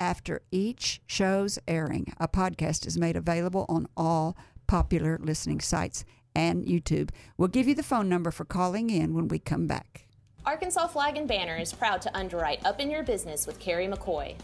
[0.00, 6.64] After each show's airing, a podcast is made available on all popular listening sites and
[6.64, 7.10] YouTube.
[7.36, 10.05] We'll give you the phone number for calling in when we come back.
[10.46, 14.36] Arkansas Flag and Banner is proud to underwrite Up in Your Business with Carrie McCoy.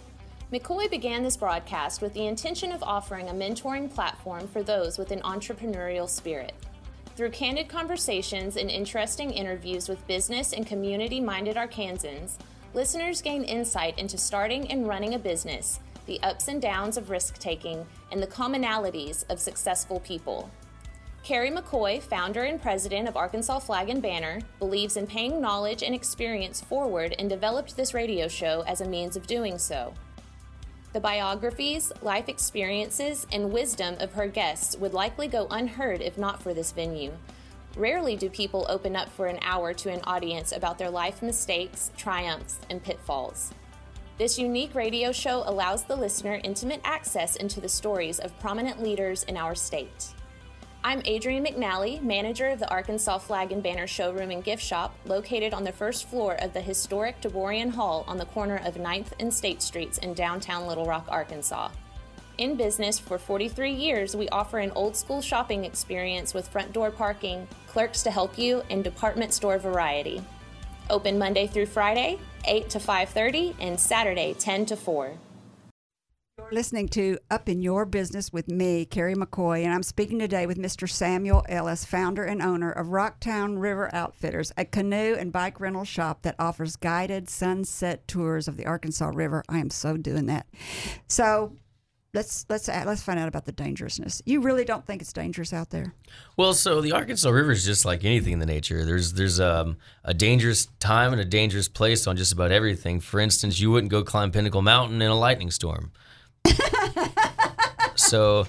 [0.52, 5.12] McCoy began this broadcast with the intention of offering a mentoring platform for those with
[5.12, 6.54] an entrepreneurial spirit.
[7.14, 12.32] Through candid conversations and interesting interviews with business and community minded Arkansans,
[12.74, 17.38] listeners gain insight into starting and running a business, the ups and downs of risk
[17.38, 20.50] taking, and the commonalities of successful people.
[21.22, 25.94] Carrie McCoy, founder and president of Arkansas Flag and Banner, believes in paying knowledge and
[25.94, 29.94] experience forward and developed this radio show as a means of doing so.
[30.92, 36.42] The biographies, life experiences, and wisdom of her guests would likely go unheard if not
[36.42, 37.12] for this venue.
[37.76, 41.92] Rarely do people open up for an hour to an audience about their life mistakes,
[41.96, 43.54] triumphs, and pitfalls.
[44.18, 49.22] This unique radio show allows the listener intimate access into the stories of prominent leaders
[49.22, 50.14] in our state.
[50.84, 55.54] I'm Adrienne McNally, manager of the Arkansas Flag and Banner Showroom and Gift Shop, located
[55.54, 59.32] on the first floor of the historic Taborian Hall on the corner of 9th and
[59.32, 61.68] State Streets in downtown Little Rock, Arkansas.
[62.36, 66.90] In business for 43 years, we offer an old school shopping experience with front door
[66.90, 70.20] parking, clerks to help you, and department store variety.
[70.90, 75.12] Open Monday through Friday, 8 to 5:30 and Saturday 10 to 4.
[76.38, 80.46] You're listening to Up in Your Business with me, Carrie McCoy, and I'm speaking today
[80.46, 80.88] with Mr.
[80.88, 86.22] Samuel Ellis, founder and owner of Rocktown River Outfitters, a canoe and bike rental shop
[86.22, 89.44] that offers guided sunset tours of the Arkansas River.
[89.46, 90.46] I am so doing that.
[91.06, 91.52] So
[92.14, 94.22] let's let's let's find out about the dangerousness.
[94.24, 95.94] You really don't think it's dangerous out there?
[96.38, 98.86] Well, so the Arkansas River is just like anything in the nature.
[98.86, 103.00] There's there's um, a dangerous time and a dangerous place on just about everything.
[103.00, 105.92] For instance, you wouldn't go climb Pinnacle Mountain in a lightning storm.
[107.96, 108.46] so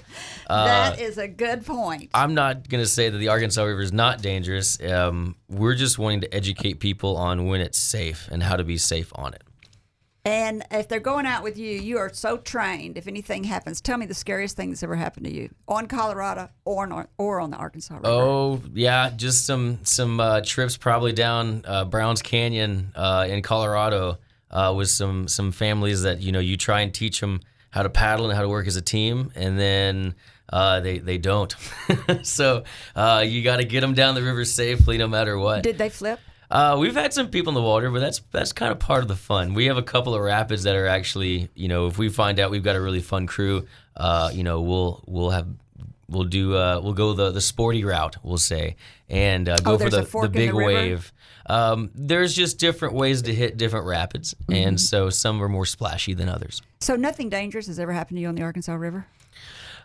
[0.48, 2.10] uh, that is a good point.
[2.14, 4.78] I'm not going to say that the Arkansas River is not dangerous.
[4.82, 8.76] Um, we're just wanting to educate people on when it's safe and how to be
[8.78, 9.42] safe on it.
[10.26, 12.96] And if they're going out with you, you are so trained.
[12.96, 16.48] If anything happens, tell me the scariest thing that's ever happened to you on Colorado
[16.64, 18.06] or on, or on the Arkansas River.
[18.06, 24.18] Oh yeah, just some some uh, trips probably down uh, Browns Canyon uh, in Colorado.
[24.50, 27.40] uh, with some some families that you know you try and teach them
[27.74, 30.14] how to paddle and how to work as a team, and then
[30.48, 31.52] uh, they they don't.
[32.22, 32.62] so
[32.94, 35.64] uh, you got to get them down the river safely, no matter what.
[35.64, 36.20] Did they flip?
[36.50, 39.08] Uh, we've had some people in the water, but that's that's kind of part of
[39.08, 39.54] the fun.
[39.54, 42.52] We have a couple of rapids that are actually, you know, if we find out
[42.52, 45.48] we've got a really fun crew, uh, you know, we'll we'll have
[46.08, 48.76] we'll do uh, we'll go the the sporty route, we'll say,
[49.08, 51.12] and uh, go Oh, for the the big wave.
[51.46, 54.68] Um, there's just different ways to hit different rapids, Mm-hmm.
[54.68, 56.62] and so some are more splashy than others.
[56.80, 59.06] So nothing dangerous has ever happened to you on the Arkansas River?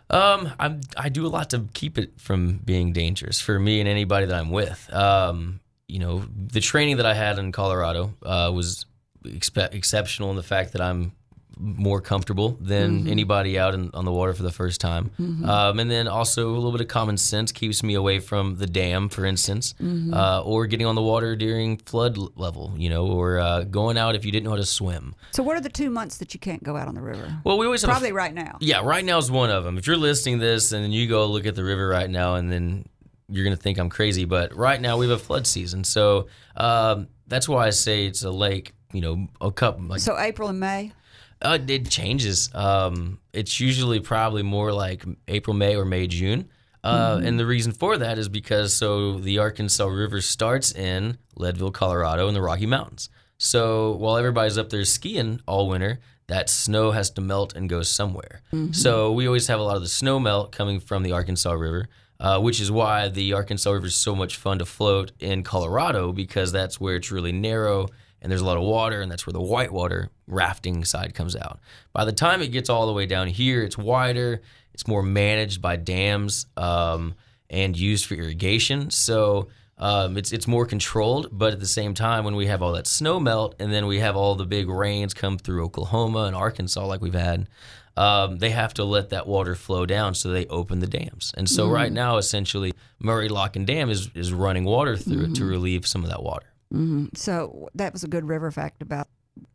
[0.08, 3.88] Um, I'm I do a lot to keep it from being dangerous for me and
[3.88, 4.92] anybody that I'm with.
[4.92, 8.86] Um, you know, the training that I had in Colorado uh, was
[9.24, 11.12] expe- exceptional in the fact that I'm
[11.60, 15.10] more comfortable than anybody out in, on the water for the first time.
[15.18, 18.66] Um, and then also a little bit of common sense keeps me away from the
[18.66, 19.74] dam, for instance,
[20.12, 24.14] uh, or getting on the water during flood level, you know, or uh, going out
[24.14, 25.14] if you didn't know how to swim.
[25.32, 27.40] So what are the two months that you can't go out on the river?
[27.44, 28.56] Well, we always Probably right now.
[28.60, 29.76] yeah, right now is one of them.
[29.76, 32.50] If you're listening to this and you go look at the river right now, and
[32.50, 32.86] then
[33.28, 37.08] you're gonna think I'm crazy, but right now we have a flood season, so um,
[37.26, 38.72] that's why I say it's a lake.
[38.92, 40.92] You know, a couple like So April and May.
[41.42, 42.50] uh, it changes.
[42.54, 46.48] Um, it's usually probably more like April, May, or May, June.
[46.82, 51.70] Uh, And the reason for that is because so the Arkansas River starts in Leadville,
[51.72, 53.10] Colorado, in the Rocky Mountains.
[53.38, 57.82] So while everybody's up there skiing all winter, that snow has to melt and go
[57.82, 58.42] somewhere.
[58.72, 61.88] So we always have a lot of the snow melt coming from the Arkansas River,
[62.18, 66.12] uh, which is why the Arkansas River is so much fun to float in Colorado
[66.12, 67.88] because that's where it's really narrow
[68.22, 71.60] and there's a lot of water, and that's where the whitewater rafting side comes out.
[71.92, 74.42] By the time it gets all the way down here, it's wider,
[74.74, 77.14] it's more managed by dams um,
[77.48, 78.90] and used for irrigation.
[78.90, 82.72] So um, it's it's more controlled, but at the same time, when we have all
[82.72, 86.36] that snow melt, and then we have all the big rains come through Oklahoma and
[86.36, 87.48] Arkansas, like we've had,
[87.96, 91.32] um, they have to let that water flow down, so they open the dams.
[91.34, 95.34] And so right now, essentially, Murray Lock and Dam is is running water through it
[95.36, 96.46] to relieve some of that water.
[97.14, 99.08] So that was a good river fact about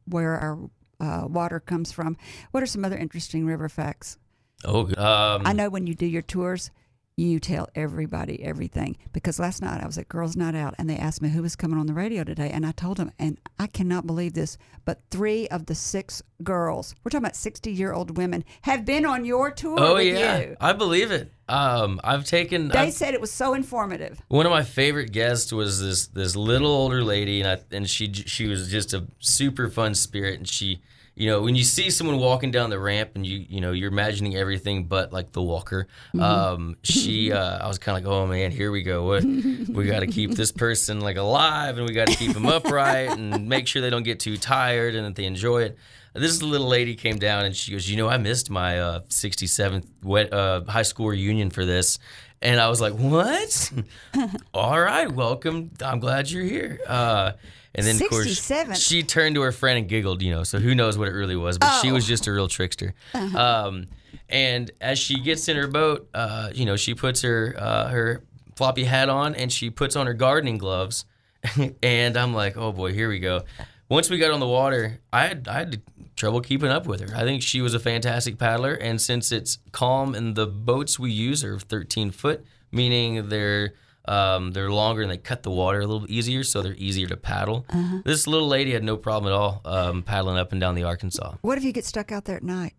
[0.05, 0.59] where our
[0.99, 2.17] uh, water comes from.
[2.51, 4.17] What are some other interesting river facts?
[4.63, 6.71] Oh, um, I know when you do your tours,
[7.17, 8.97] you tell everybody everything.
[9.13, 11.55] Because last night I was at Girls Night Out and they asked me who was
[11.55, 12.49] coming on the radio today.
[12.49, 16.93] And I told them, and I cannot believe this, but three of the six girls,
[17.03, 20.55] we're talking about 60 year old women, have been on your tour Oh yeah, you.
[20.59, 21.31] I believe it.
[21.47, 24.19] Um, I've taken They I've- said it was so informative.
[24.27, 28.11] one of my favorite guests was this this little older lady, and I and she
[28.11, 30.81] she was just a super fun spirit, and she.
[31.15, 33.91] You know, when you see someone walking down the ramp and you, you know, you're
[33.91, 35.87] imagining everything but like the walker.
[36.19, 39.05] Um, she, uh, I was kind of like, oh man, here we go.
[39.05, 42.45] What we got to keep this person like alive, and we got to keep them
[42.45, 45.77] upright, and make sure they don't get too tired, and that they enjoy it.
[46.13, 49.85] This little lady came down and she goes, you know, I missed my uh, 67th
[50.01, 51.99] wet, uh, high school reunion for this.
[52.41, 53.71] And I was like, what?
[54.53, 55.71] All right, welcome.
[55.83, 56.79] I'm glad you're here.
[56.87, 57.33] Uh,
[57.75, 60.73] and then, of course, she turned to her friend and giggled, you know, so who
[60.75, 61.93] knows what it really was, but she Oh.
[61.93, 62.93] was just a real trickster.
[63.13, 63.37] Uh-huh.
[63.67, 63.85] Um,
[64.29, 68.23] and as she gets in her boat, uh, you know, she puts her, uh, her
[68.55, 71.05] floppy hat on and she puts on her gardening gloves.
[71.83, 73.43] and I'm like, oh boy, here we go.
[73.89, 75.81] Once we got on the water, I had, I had
[76.15, 77.15] trouble keeping up with her.
[77.15, 78.73] I think she was a fantastic paddler.
[78.73, 83.73] And since it's calm and the boats we use are 13 foot, meaning they're
[84.07, 87.17] um, they're longer and they cut the water a little easier, so they're easier to
[87.17, 87.65] paddle.
[88.05, 91.35] This little lady had no problem at all um, paddling up and down the Arkansas.
[91.41, 92.73] What if you get stuck out there at night?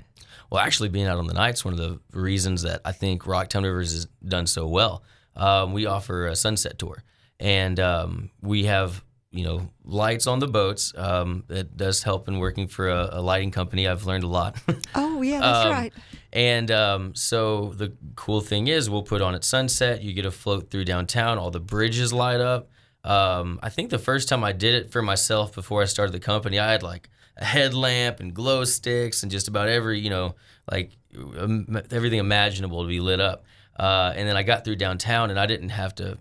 [0.51, 3.65] Well, actually, being out on the night's one of the reasons that I think Rocktown
[3.65, 5.03] Rivers has done so well.
[5.35, 7.03] Um, we offer a sunset tour,
[7.41, 10.93] and um, we have you know lights on the boats.
[10.97, 13.89] Um, it does help in working for a, a lighting company.
[13.89, 14.57] I've learned a lot.
[14.95, 15.93] Oh, yeah, that's Um, right.
[16.33, 20.03] And um, so the cool thing is, we'll put on at sunset.
[20.03, 21.39] You get to float through downtown.
[21.39, 22.69] All the bridges light up.
[23.05, 26.21] Um, I think the first time I did it for myself before I started the
[26.21, 30.35] company, I had like a headlamp and glow sticks and just about every, you know,
[30.71, 30.93] like
[31.93, 33.45] everything imaginable to be lit up.
[33.79, 36.19] Uh, and then I got through downtown and I didn't have to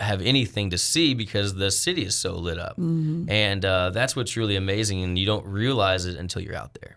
[0.00, 2.76] have anything to see because the city is so lit up.
[3.28, 5.04] And uh, that's what's really amazing.
[5.04, 6.96] And you don't realize it until you're out there.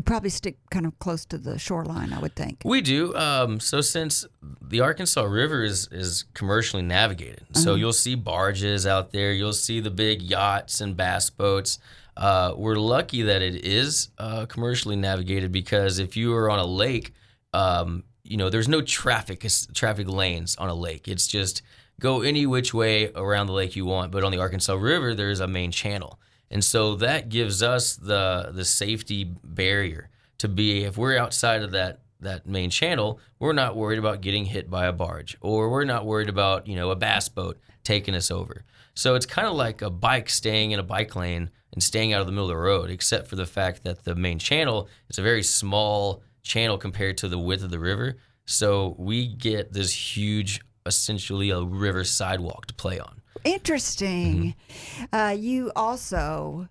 [0.00, 2.62] You probably stick kind of close to the shoreline, I would think.
[2.64, 3.14] We do.
[3.14, 4.24] Um, so since
[4.62, 9.30] the Arkansas River is is commercially navigated, so you'll see barges out there.
[9.30, 11.80] You'll see the big yachts and bass boats.
[12.16, 16.64] Uh, we're lucky that it is uh, commercially navigated because if you are on a
[16.64, 17.12] lake,
[17.52, 21.08] um, you know there's no traffic traffic lanes on a lake.
[21.08, 21.60] It's just
[22.00, 24.12] go any which way around the lake you want.
[24.12, 26.18] But on the Arkansas River, there's a main channel.
[26.50, 31.72] And so that gives us the the safety barrier to be if we're outside of
[31.72, 35.84] that that main channel, we're not worried about getting hit by a barge, or we're
[35.84, 38.64] not worried about you know a bass boat taking us over.
[38.94, 42.20] So it's kind of like a bike staying in a bike lane and staying out
[42.20, 45.18] of the middle of the road, except for the fact that the main channel is
[45.18, 48.16] a very small channel compared to the width of the river.
[48.46, 53.19] So we get this huge, essentially a river sidewalk to play on.
[53.44, 54.54] Interesting.
[54.54, 55.14] Mm-hmm.
[55.14, 56.68] Uh, you also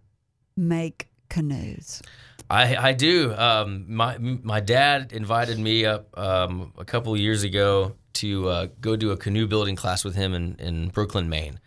[0.56, 2.02] make canoes.
[2.50, 3.34] I, I do.
[3.36, 8.68] Um, my my dad invited me up um, a couple of years ago to uh,
[8.82, 11.60] go do a canoe building class with him in, in Brooklin, Maine.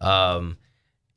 [0.00, 0.58] Um,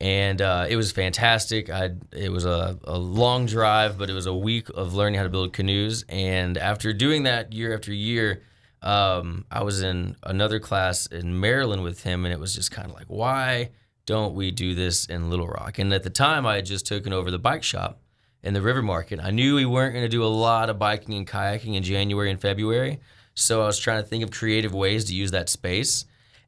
[0.00, 1.68] and uh, it was fantastic.
[1.68, 5.24] I it was a, a long drive, but it was a week of learning how
[5.24, 6.04] to build canoes.
[6.08, 8.42] And after doing that year after year,
[8.82, 12.88] um, I was in another class in Maryland with him, and it was just kind
[12.88, 13.70] of like, why
[14.06, 15.78] don't we do this in Little Rock?
[15.78, 18.00] And at the time, I had just taken over the bike shop
[18.42, 19.20] in the river market.
[19.22, 22.30] I knew we weren't going to do a lot of biking and kayaking in January
[22.30, 23.00] and February,
[23.34, 26.06] so I was trying to think of creative ways to use that space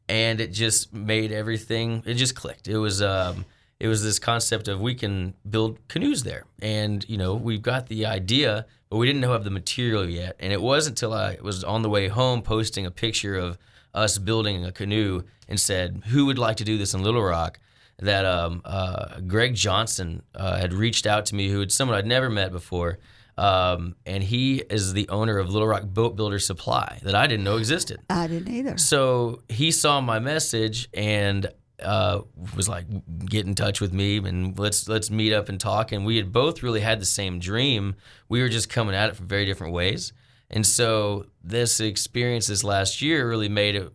[0.08, 3.44] and it just made everything it just clicked it was um
[3.82, 6.44] it was this concept of we can build canoes there.
[6.60, 10.36] And you know we've got the idea but we didn't know have the material yet.
[10.38, 13.58] And it wasn't until i was on the way home posting a picture of
[13.92, 17.58] us building a canoe and said who would like to do this in little rock?
[17.98, 22.06] that um, uh, greg johnson uh, had reached out to me who was someone i'd
[22.06, 22.98] never met before.
[23.38, 27.44] Um, and he is the owner of little rock boat builder supply that i didn't
[27.44, 27.98] know existed.
[28.08, 28.78] I didn't either.
[28.78, 31.46] so he saw my message and
[31.84, 32.22] uh,
[32.56, 32.86] was like,
[33.26, 36.32] "Get in touch with me and let's let's meet up and talk." And we had
[36.32, 37.96] both really had the same dream.
[38.28, 40.12] We were just coming at it from very different ways.
[40.50, 43.92] And so this experience this last year really made it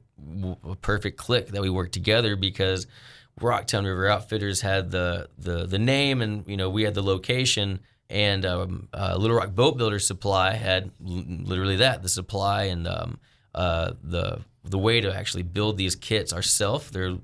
[0.68, 2.88] a perfect click that we worked together because
[3.40, 7.80] Rocktown River Outfitters had the the the name and you know we had the location
[8.10, 12.88] and um, uh, Little Rock Boat Builder Supply had l- literally that the supply and
[12.88, 13.20] um,
[13.54, 16.90] uh, the the way to actually build these kits ourselves.
[16.90, 17.18] They're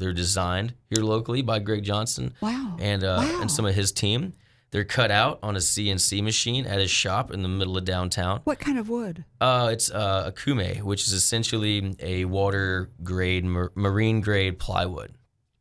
[0.00, 2.76] they're designed here locally by Greg Johnson Wow.
[2.80, 3.40] and uh, Wow.
[3.42, 4.32] and some of his team.
[4.72, 8.40] They're cut out on a CNC machine at his shop in the middle of downtown.
[8.44, 9.24] What kind of wood?
[9.40, 15.12] Uh, it's uh, okoume, which is essentially a water grade, mar- marine grade plywood.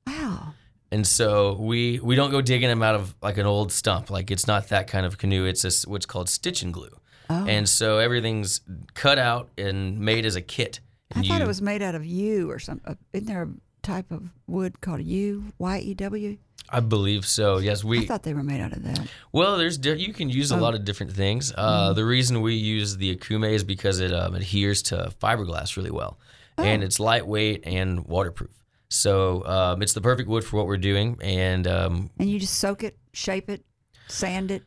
[0.05, 0.53] Wow.
[0.91, 4.09] And so we we don't go digging them out of like an old stump.
[4.11, 5.45] Like it's not that kind of canoe.
[5.45, 6.95] It's a what's called stitch and glue.
[7.31, 7.45] Oh.
[7.47, 8.61] And so everything's
[8.93, 10.79] cut out and made as a kit.
[11.15, 12.95] I And thought you- it was made out of yew or something.
[13.13, 13.49] Isn't there a
[13.81, 15.45] type of wood called yew?
[15.57, 16.37] Y E W?
[16.71, 17.57] I believe so.
[17.57, 18.05] Yes, I we.
[18.05, 19.07] thought they were made out of that.
[19.31, 20.59] Well, there's di- you can use a Oh.
[20.59, 21.51] lot of different things.
[21.51, 21.59] Mm-hmm.
[21.61, 25.89] Uh, The reason we use the okoume is because it um, adheres to fiberglass really
[25.91, 26.19] well,
[26.57, 26.63] Oh.
[26.63, 28.51] and it's lightweight and waterproof.
[28.89, 32.55] So um, it's the perfect wood for what we're doing, and um, And you just
[32.55, 33.63] soak it, shape it,
[34.07, 34.63] sand it.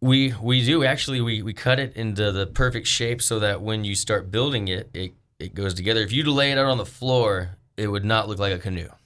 [0.00, 3.84] we we do actually we, we cut it into the perfect shape so that when
[3.84, 6.00] you start building it, it it goes together.
[6.00, 8.88] If you lay it out on the floor, it would not look like a canoe.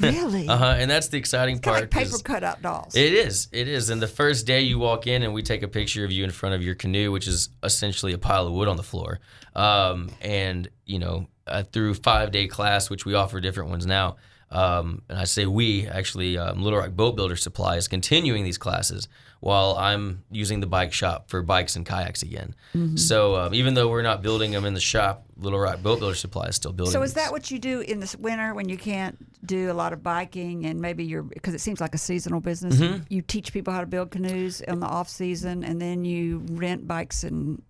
[0.00, 0.48] Really?
[0.48, 0.74] Uh huh.
[0.78, 1.80] And that's the exciting of part.
[1.80, 2.94] like paper cutout dolls.
[2.94, 3.48] It is.
[3.52, 3.90] It is.
[3.90, 6.30] And the first day you walk in and we take a picture of you in
[6.30, 9.18] front of your canoe, which is essentially a pile of wood on the floor.
[9.54, 14.16] Um, and, you know, uh, through five day class, which we offer different ones now.
[14.52, 18.58] Um, and I say we, actually, um, Little Rock Boat Builder Supply is continuing these
[18.58, 19.08] classes
[19.40, 22.54] while I'm using the bike shop for bikes and kayaks again.
[22.76, 22.96] Mm-hmm.
[22.96, 26.14] So um, even though we're not building them in the shop, Little Rock Boat Builder
[26.14, 27.24] Supply is still building So is these.
[27.24, 30.66] that what you do in the winter when you can't do a lot of biking
[30.66, 32.76] and maybe you're because it seems like a seasonal business?
[32.76, 33.02] Mm-hmm.
[33.08, 36.86] You teach people how to build canoes in the off season, and then you rent
[36.86, 37.62] bikes and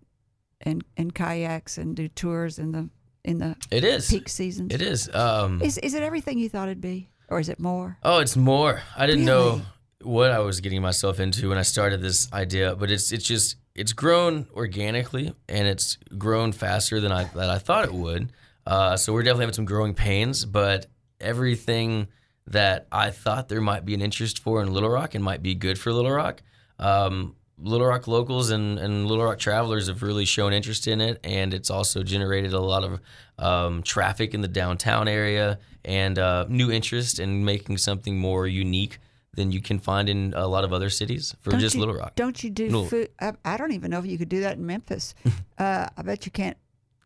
[0.60, 2.90] and and kayaks and do tours in the
[3.24, 4.08] in the It is.
[4.10, 4.72] peak seasons.
[4.74, 5.08] It is.
[5.14, 7.98] Um, Is is it everything you thought it'd be, or is it more?
[8.02, 8.82] Oh, it's more.
[8.96, 9.62] I didn't know
[10.02, 13.56] what I was getting myself into when I started this idea, but it's it's just
[13.74, 18.32] it's grown organically and it's grown faster than I that I thought it would.
[18.66, 20.86] Uh, so we're definitely having some growing pains, but
[21.20, 22.08] everything
[22.48, 25.54] that I thought there might be an interest for in Little Rock and might be
[25.54, 26.42] good for Little Rock.
[26.78, 31.20] Um, Little Rock locals and, and Little Rock travelers have really shown interest in it,
[31.24, 33.00] and it's also generated a lot of
[33.38, 38.98] um, traffic in the downtown area and uh, new interest in making something more unique
[39.34, 41.94] than you can find in a lot of other cities for Don't just you- Little
[41.94, 42.14] Rock.
[42.16, 42.84] Don't you do No.
[42.84, 43.08] food?
[43.20, 45.14] I, I don't even know if you could do that in Memphis.
[45.58, 46.56] uh, I bet you can't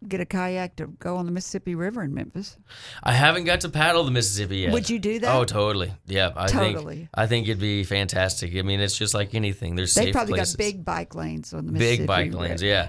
[0.07, 2.57] get a kayak to go on the Mississippi River in Memphis.
[3.03, 4.72] I haven't got to paddle the Mississippi yet.
[4.72, 5.34] Would you do that?
[5.34, 5.92] Oh, totally.
[6.07, 6.97] Yeah, I Totally.
[6.97, 8.55] think I think it'd be fantastic.
[8.57, 9.74] I mean, it's just like anything.
[9.76, 10.55] There's They probably places.
[10.57, 12.38] got big bike lanes on the Mississippi big bike River.
[12.38, 12.88] lanes, yeah.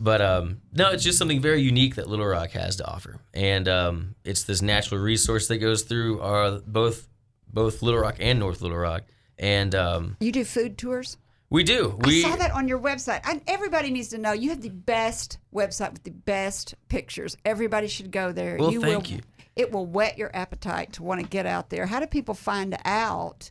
[0.00, 3.66] But um, no, it's just something very unique that Little Rock has to offer, and
[3.66, 7.08] um, it's this natural resource that goes through our both
[7.52, 9.04] both Little Rock and North Little Rock,
[9.38, 11.16] And um, You do food tours?
[11.50, 11.98] We do.
[12.00, 13.20] We I saw that on your website.
[13.24, 17.36] And everybody needs to know you have the best website with the best pictures.
[17.44, 18.56] Everybody should go there.
[18.58, 19.20] Well, you thank will, you.
[19.56, 21.86] It will whet your appetite to want to get out there.
[21.86, 23.50] How do people find out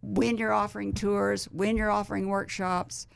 [0.00, 3.06] when you're offering tours, when you're offering workshops?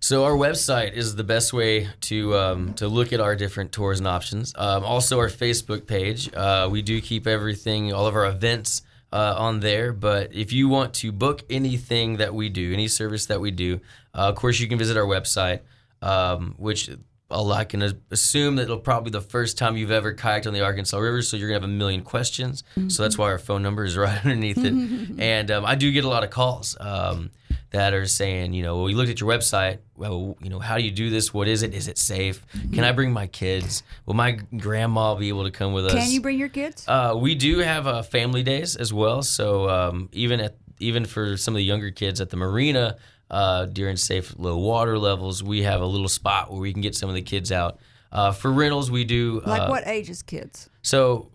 [0.00, 4.00] So our website is the best way to um, to look at our different tours
[4.00, 4.52] and options.
[4.56, 6.32] Um, also, our Facebook page.
[6.34, 8.82] Uh, we do keep everything, all of our events
[9.12, 9.92] uh, on there.
[9.92, 13.80] But if you want to book anything that we do, any service that we do,
[14.14, 15.60] uh, of course, you can visit our website,
[16.00, 16.90] um, which.
[17.30, 20.60] I'll- can assume that it'll probably be the first time you've ever kayaked on the
[20.60, 22.62] Arkansas River, so you're gonna have a million questions.
[22.88, 24.74] So that's why our phone number is right underneath it.
[25.18, 26.76] and um, I do get a lot of calls.
[26.78, 27.30] Um,
[27.72, 29.78] that are saying, you know, well, we looked at your website.
[29.96, 31.32] Well, you know, how do you do this?
[31.32, 31.74] What is it?
[31.74, 32.44] Is it safe?
[32.72, 33.82] Can I bring my kids?
[34.06, 35.94] Will my grandma be able to come with us?
[35.94, 36.84] Can you bring your kids?
[36.86, 39.22] Uh, we do have uh, family days as well.
[39.22, 42.96] So um, even at even for some of the younger kids at the marina
[43.30, 46.94] uh, during safe low water levels, we have a little spot where we can get
[46.94, 47.78] some of the kids out.
[48.10, 50.68] Uh, for rentals, we do like uh, what ages kids?
[50.82, 51.30] so,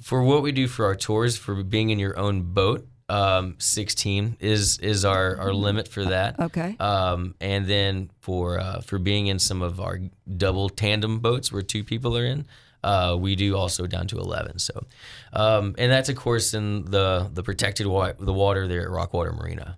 [0.00, 4.36] for what we do for our tours, for being in your own boat, um, 16
[4.40, 6.38] is is our, our limit for that.
[6.38, 6.76] Okay.
[6.78, 9.98] Um, and then for uh, for being in some of our
[10.36, 12.46] double tandem boats where two people are in,
[12.84, 14.60] uh, we do also down to 11.
[14.60, 14.86] So,
[15.32, 19.32] um, and that's of course in the the protected wa- the water there at Rockwater
[19.32, 19.76] Marina.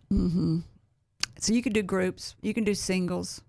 [1.40, 3.40] So you can do groups, you can do singles.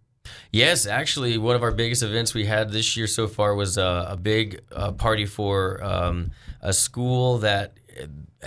[0.51, 4.05] Yes, actually, one of our biggest events we had this year so far was uh,
[4.09, 6.31] a big uh, party for um,
[6.61, 7.73] a school that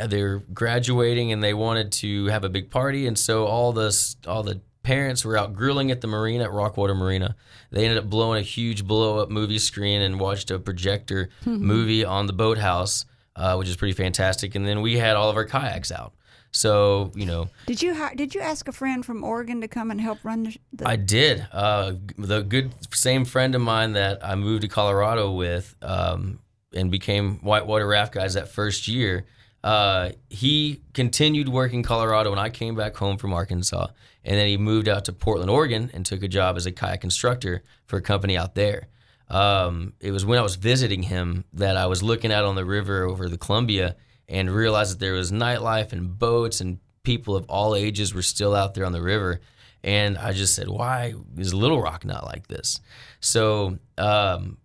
[0.07, 4.43] they're graduating and they wanted to have a big party, and so all the all
[4.43, 7.35] the parents were out grilling at the marina at Rockwater Marina.
[7.73, 12.05] They ended up blowing a huge blow up movie screen and watched a projector movie
[12.05, 14.55] on the boathouse, uh, which is pretty fantastic.
[14.55, 16.13] And then we had all of our kayaks out.
[16.53, 19.91] So you know, Did you hi- did you ask a friend from Oregon to come
[19.91, 20.57] and help run the?
[20.73, 21.47] the I did.
[21.53, 26.39] Uh, the good same friend of mine that I moved to Colorado with um,
[26.73, 29.27] and became whitewater raft guys that first year.
[29.67, 33.89] Uh, he continued working in Colorado when I came back home from Arkansas,
[34.25, 37.03] and then he moved out to Portland, Oregon, and took a job as a kayak
[37.03, 38.87] instructor for a company out there.
[39.29, 42.65] Um, it was when I was visiting him that I was looking out on the
[42.65, 43.97] river over the Columbia
[44.29, 48.55] and realized that there was nightlife and boats and people of all ages were still
[48.55, 49.41] out there on the river.
[49.83, 52.79] And I just said, why is Little Rock not like this?
[53.19, 54.59] So, um,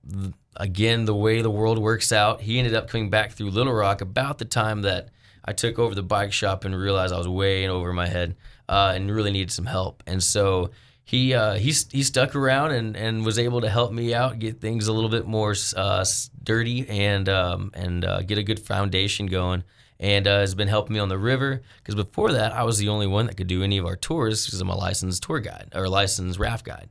[0.56, 4.02] again, the way the world works out, he ended up coming back through Little Rock
[4.02, 5.10] about the time that
[5.43, 8.36] I took over the bike shop and realized I was way over my head
[8.70, 10.04] uh, and really needed some help.
[10.06, 10.72] And so
[11.04, 14.62] he uh, he he stuck around and, and was able to help me out, get
[14.62, 19.26] things a little bit more uh, sturdy and um, and uh, get a good foundation
[19.26, 19.64] going.
[19.99, 22.89] And uh, has been helping me on the river because before that I was the
[22.89, 25.70] only one that could do any of our tours because I'm a licensed tour guide
[25.76, 26.89] or licensed raft guide.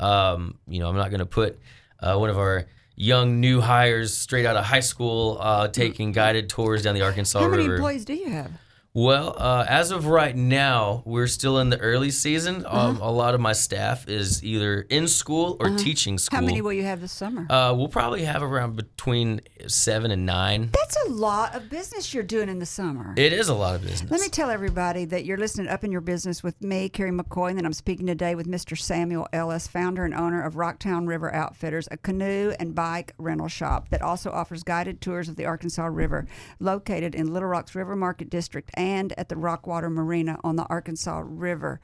[0.00, 1.58] Um, you know, I'm not going to put
[1.98, 6.48] uh, one of our young new hires straight out of high school uh, taking guided
[6.48, 7.50] tours down the Arkansas River.
[7.50, 7.74] How many River.
[7.76, 8.52] employees do you have?
[8.96, 12.64] Well, uh, as of right now, we're still in the early season.
[12.64, 12.90] Uh-huh.
[12.90, 16.38] Um, a lot of my staff is either in school or teaching school.
[16.38, 17.44] How many will you have this summer?
[17.50, 20.70] Uh, we'll probably have around between seven and nine.
[20.72, 23.14] That's a lot of business you're doing in the summer.
[23.16, 24.12] It is a lot of business.
[24.12, 27.48] Let me tell everybody that you're listening Up in Your Business with me, Carrie McCoy,
[27.48, 28.78] and that I'm speaking today with Mr.
[28.78, 33.88] Samuel Ellis, founder and owner of Rocktown River Outfitters, a canoe and bike rental shop
[33.88, 36.28] that also offers guided tours of the Arkansas River,
[36.60, 41.22] located in Little Rock's River Market District and at the Rockwater Marina on the Arkansas
[41.24, 41.80] River.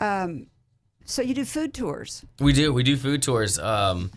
[0.00, 0.48] Um,
[1.04, 2.24] so you do food tours.
[2.40, 2.72] we do.
[2.72, 3.58] We do food tours.
[3.58, 4.10] Um,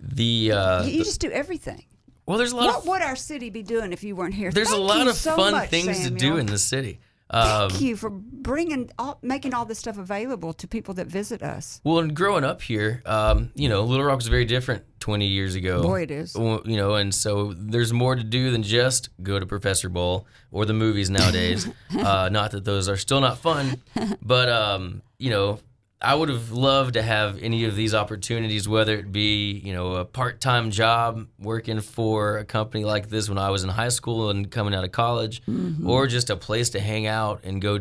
[0.00, 1.84] the uh, You, you just do everything.
[2.26, 4.50] well, there's a lot What of would our city be doing if you weren't here?
[4.50, 6.98] there's a lot of so fun much, things to do in the city.
[7.30, 11.42] Um, Thank you for bringing all, making all this stuff available to people that visit
[11.42, 11.80] us.
[11.82, 15.54] Well, and growing up here, um, you know, Little Rock was very different 20 years
[15.54, 15.82] ago.
[15.82, 16.34] Boy, it is.
[16.34, 20.66] You know, and so there's more to do than just go to Professor Bowl or
[20.66, 21.68] the movies nowadays.
[21.98, 23.82] uh, not that those are still not fun,
[24.22, 25.58] but um, you know,
[26.04, 29.94] I would have loved to have any of these opportunities, whether it be you know
[29.94, 34.30] a part-time job working for a company like this when I was in high school
[34.30, 35.88] and coming out of college, Mm-hmm.
[35.88, 37.80] or just a place to hang out and go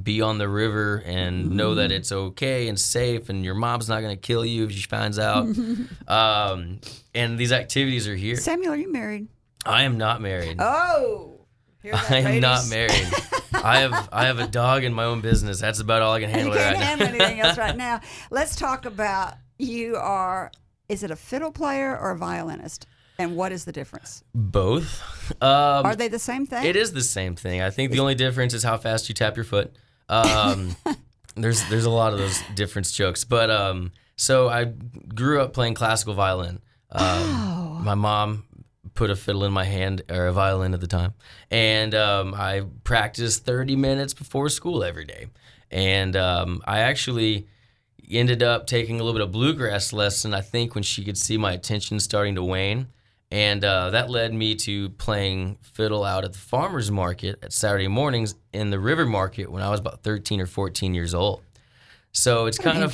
[0.00, 4.00] be on the river and know that it's okay and safe and your mom's not
[4.00, 5.46] going to kill you if she finds out.
[6.08, 6.80] um,
[7.14, 8.36] and these activities are here.
[8.36, 9.26] Samuel, are you married?
[9.66, 10.56] I am not married.
[10.60, 10.66] Oh,
[11.08, 11.39] hear that,
[11.84, 13.08] I am not married.
[13.52, 15.60] I have I have a dog in my own business.
[15.60, 16.54] That's about all I can handle.
[16.54, 16.86] You can't right now.
[16.86, 18.00] handle anything else right now.
[18.30, 20.50] Let's talk about you are.
[20.88, 22.86] Is it a fiddle player or a violinist?
[23.18, 24.24] And what is the difference?
[24.34, 25.02] Both.
[25.42, 26.64] Um, Are they the same thing?
[26.64, 27.60] It is the same thing.
[27.60, 29.76] I think the only difference is how fast you tap your foot.
[30.08, 30.74] Um,
[31.36, 34.64] there's there's a lot of those difference jokes, but um, so I
[35.14, 36.60] grew up playing classical violin.
[36.90, 37.82] Um, Oh.
[37.82, 38.44] My mom
[38.94, 41.14] put a fiddle in my hand or a violin at the time,
[41.50, 45.26] and um, I practiced 30 minutes before school every day.
[45.70, 47.46] And um, I actually
[48.10, 50.34] ended up taking a little bit of bluegrass lesson.
[50.34, 52.88] I think when she could see my attention starting to wane,
[53.30, 57.86] and uh, that led me to playing fiddle out at the farmers market at Saturday
[57.86, 61.42] mornings in the river market when I was about 13 or 14 years old.
[62.12, 62.92] So it's What kind of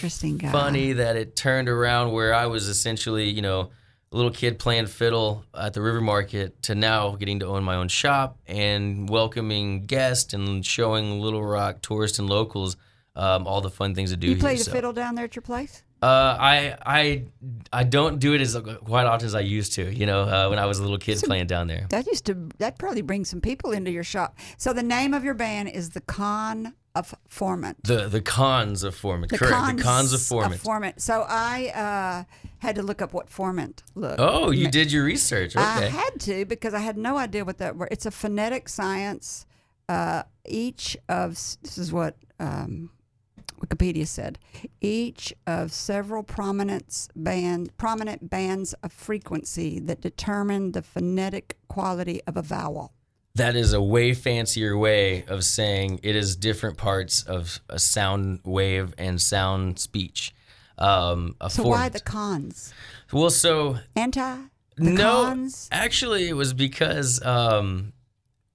[0.53, 3.71] funny that it turned around where I was essentially, you know,
[4.11, 7.89] little kid playing fiddle at the river market to now getting to own my own
[7.89, 12.77] shop and welcoming guests and showing Little Rock tourists and locals
[13.17, 14.41] um, all the fun things to do you here.
[14.41, 14.73] play the so.
[14.73, 15.83] fiddle down there at your place?
[16.03, 17.25] Uh, I I
[17.73, 18.55] I don't do it as
[18.85, 19.93] quite often as I used to.
[19.93, 21.87] You know, uh, when I was a little kid playing down there.
[21.89, 24.37] That used to that probably brings some people into your shop.
[24.59, 27.77] So the name of your band is the Con of Formant.
[27.83, 29.79] The the cons of Formant, The correct?
[29.79, 30.63] the cons of Formant.
[30.63, 31.01] Formant.
[31.01, 34.21] So I uh, had to look up what Formant looked.
[34.21, 35.57] oh, you did your research.
[35.57, 37.89] I had to because I had no idea what that were.
[37.91, 39.47] It's a phonetic science.
[39.89, 41.31] Uh, each of
[41.63, 42.91] this is what um,
[43.61, 44.39] Wikipedia said.
[44.81, 52.37] Each of several prominent band prominent bands of frequency that determine the phonetic quality of
[52.37, 52.93] a vowel.
[53.35, 58.41] That is a way fancier way of saying it is different parts of a sound
[58.45, 60.35] wave and sound speech.
[60.79, 62.73] Um, a So why the cons?
[63.13, 64.37] well, so Anti.
[64.79, 65.69] No, cons.
[65.73, 67.93] actually, it was because um,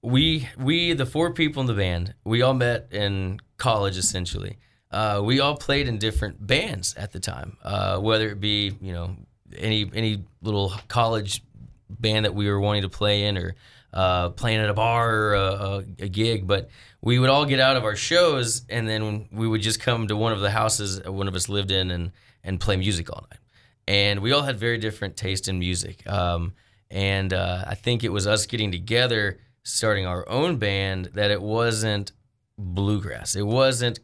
[0.02, 4.58] we we the four people in the band we all met in college essentially.
[4.90, 8.92] Uh, we all played in different bands at the time, uh, whether it be you
[8.92, 9.16] know
[9.56, 11.42] any any little college
[11.88, 13.54] band that we were wanting to play in or
[13.92, 16.46] uh, playing at a bar or a, a, a gig.
[16.46, 16.68] But
[17.02, 20.16] we would all get out of our shows and then we would just come to
[20.16, 22.12] one of the houses one of us lived in and
[22.44, 23.40] and play music all night
[23.88, 26.06] and we all had very different taste in music.
[26.08, 26.54] Um,
[26.90, 31.40] and uh, I think it was us getting together, starting our own band, that it
[31.40, 32.12] wasn't
[32.58, 33.98] bluegrass, it wasn't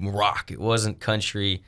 [0.00, 1.62] rock, it wasn't country.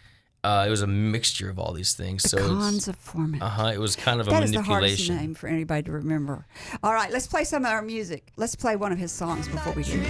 [0.44, 2.22] Uh, it was a mixture of all these things.
[2.22, 3.40] The so cons of Formant.
[3.40, 4.52] uh huh, it was kind of a manipulation.
[4.52, 6.46] That is the hardest name for anybody to remember.
[6.82, 8.30] All right, let's play some of our music.
[8.36, 10.00] Let's play one of his songs before we do.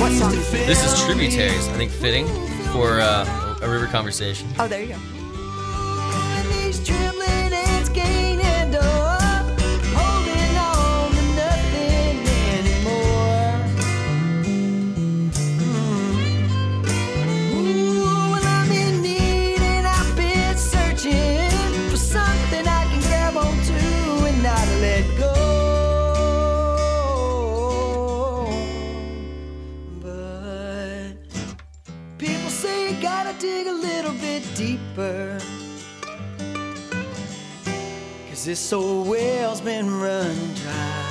[0.00, 0.66] What song is this?
[0.66, 2.26] This is tributaries, I think, fitting
[2.72, 4.48] for uh, a river conversation.
[4.58, 5.21] Oh, there you go.
[34.54, 35.38] Deeper.
[38.28, 41.08] Cause this old well's been run dry.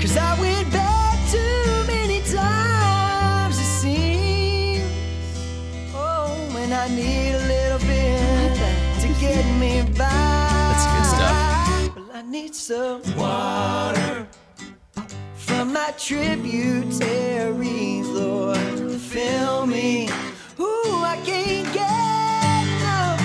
[0.00, 4.82] Cause I went back too many times, it seems.
[5.94, 8.56] Oh, when I need a little bit
[9.00, 10.08] to get me by.
[10.70, 11.96] That's good stuff.
[11.96, 14.26] Well, I need some water
[15.34, 18.85] from my tributaries, Lord.
[19.16, 20.08] Fill me.
[20.60, 23.18] Ooh, I can't get enough.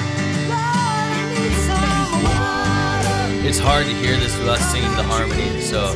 [0.48, 3.46] Lord, I need some water.
[3.46, 5.60] It's hard to hear this without singing the harmony.
[5.60, 5.94] So,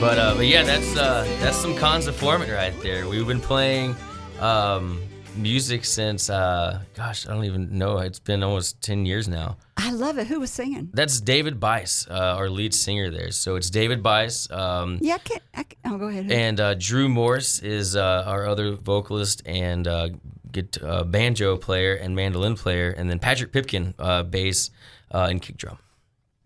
[0.00, 3.08] but uh, but yeah, that's uh, that's some cons of Formant right there.
[3.08, 3.96] We've been playing
[4.38, 5.02] um,
[5.36, 7.98] music since uh, gosh, I don't even know.
[7.98, 9.56] It's been almost ten years now.
[9.76, 10.28] I love it.
[10.28, 10.90] Who was singing?
[10.92, 13.30] That's David Bice, uh, our lead singer there.
[13.32, 14.50] So it's David Bice.
[14.50, 15.42] Um, Yeah, I can't.
[15.54, 16.30] I can't oh, go ahead.
[16.30, 20.08] and uh, Drew Morse is uh, our other vocalist and uh,
[20.52, 24.70] get, uh, banjo player and mandolin player, and then Patrick Pipkin, uh, bass
[25.12, 25.78] uh, and kick drum.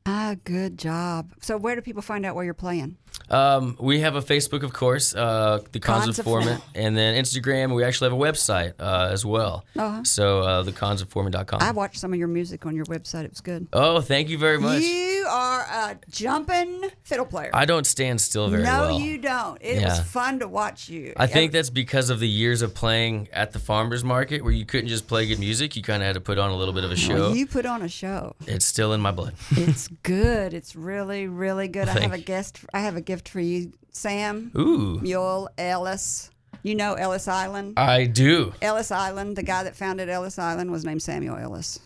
[0.08, 1.32] Ah, good job.
[1.40, 2.96] So, where do people find out where you're playing?
[3.30, 7.22] Um, we have a Facebook, of course, uh, the Cons, Cons of of and then
[7.22, 7.74] Instagram.
[7.74, 9.64] We actually have a website uh, as well.
[9.76, 10.02] Uh-huh.
[10.04, 11.60] So uh, the Cons of Formant.com.
[11.60, 13.24] I watched some of your music on your website.
[13.24, 13.68] It was good.
[13.72, 14.82] oh, thank you very much.
[14.82, 17.50] You are a jumping fiddle player.
[17.52, 18.98] I don't stand still very no, well.
[18.98, 19.58] No, you don't.
[19.60, 21.12] It was fun to watch you.
[21.16, 24.64] I think that's because of the years of playing at the farmers market, where you
[24.64, 25.76] couldn't just play good music.
[25.76, 27.14] You kind of had to put on a little bit of a show.
[27.14, 28.34] Well, you put on a show.
[28.46, 29.34] it's still in my blood.
[29.52, 30.54] It's good.
[30.54, 31.88] It's really, really good.
[31.88, 32.60] I have a guest.
[32.72, 36.30] I have a gift for you, Sam Ooh, Mule Ellis.
[36.62, 37.78] You know Ellis Island?
[37.78, 38.52] I do.
[38.60, 41.78] Ellis Island, the guy that founded Ellis Island was named Samuel Ellis.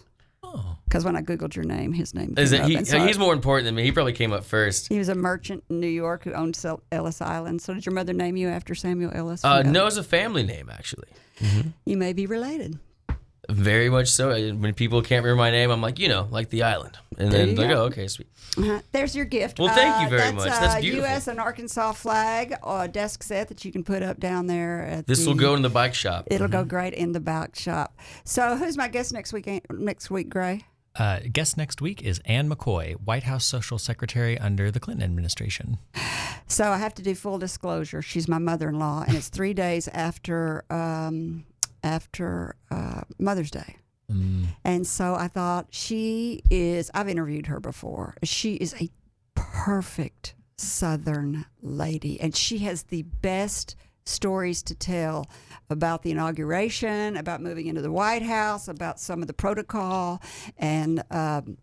[0.54, 0.76] Oh.
[0.84, 2.64] Because when I Googled your name, his name Is it?
[2.64, 3.84] He, so he's more important than me.
[3.84, 4.88] He probably came up first.
[4.88, 7.62] he was a merchant in New York who owned Ellis Island.
[7.62, 9.44] So did your mother name you after Samuel Ellis?
[9.44, 11.08] Uh, no, it's a family name actually.
[11.84, 12.78] You may be related.
[13.50, 14.30] Very much so.
[14.54, 17.40] When people can't remember my name, I'm like, you know, like the island, and There
[17.40, 17.74] then you they go.
[17.74, 18.28] go, okay, sweet.
[18.56, 18.80] Uh-huh.
[18.92, 19.58] There's your gift.
[19.58, 20.46] Well, thank you Uh, very that's, much.
[20.48, 21.08] Uh, That's beautiful.
[21.08, 21.26] U.S.
[21.26, 24.82] and Arkansas flag or desk set that you can put up down there.
[24.86, 26.28] At This will go in the bike shop.
[26.30, 26.52] It'll Mm-hmm.
[26.56, 27.98] go great in the bike shop.
[28.24, 29.48] So, who's my guest next week?
[29.70, 30.64] Next week, Gray.
[30.94, 35.78] Uh, guest next week is Ann McCoy, White House Social Secretary under the Clinton administration.
[36.46, 38.02] So I have to do full disclosure.
[38.02, 41.44] She's my mother-in-law, and it's three days after um,
[41.82, 43.76] after uh, Mother's Day.
[44.64, 46.90] And so I thought she is.
[46.92, 48.14] I've interviewed her before.
[48.22, 48.90] She is a
[49.34, 53.74] perfect Southern lady, and she has the best
[54.04, 55.26] stories to tell
[55.70, 60.20] about the inauguration, about moving into the White House, about some of the protocol,
[60.58, 61.02] and.
[61.10, 61.56] Um,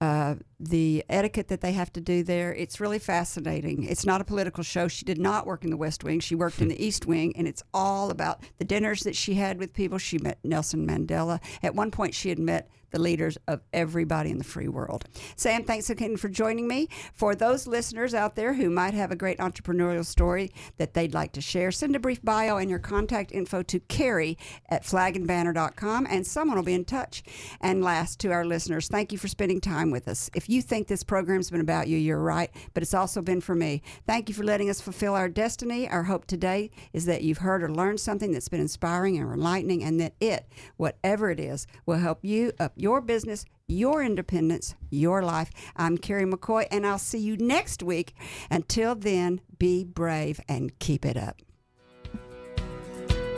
[0.00, 2.54] uh, the etiquette that they have to do there.
[2.54, 3.84] It's really fascinating.
[3.84, 4.88] It's not a political show.
[4.88, 6.20] She did not work in the West Wing.
[6.20, 9.58] She worked in the East Wing, and it's all about the dinners that she had
[9.58, 9.98] with people.
[9.98, 11.40] She met Nelson Mandela.
[11.62, 15.04] At one point, she had met the leaders of everybody in the free world.
[15.34, 16.88] Sam, thanks again for joining me.
[17.12, 21.32] For those listeners out there who might have a great entrepreneurial story that they'd like
[21.32, 24.38] to share, send a brief bio and your contact info to Carrie
[24.68, 27.24] at flagandbanner.com, and someone will be in touch.
[27.60, 30.30] And last, to our listeners, thank you for spending time with us.
[30.44, 33.54] If you think this program's been about you, you're right, but it's also been for
[33.54, 33.80] me.
[34.06, 35.88] Thank you for letting us fulfill our destiny.
[35.88, 39.82] Our hope today is that you've heard or learned something that's been inspiring and enlightening,
[39.82, 45.22] and that it, whatever it is, will help you up your business, your independence, your
[45.22, 45.50] life.
[45.76, 48.14] I'm Carrie McCoy, and I'll see you next week.
[48.50, 51.40] Until then, be brave and keep it up.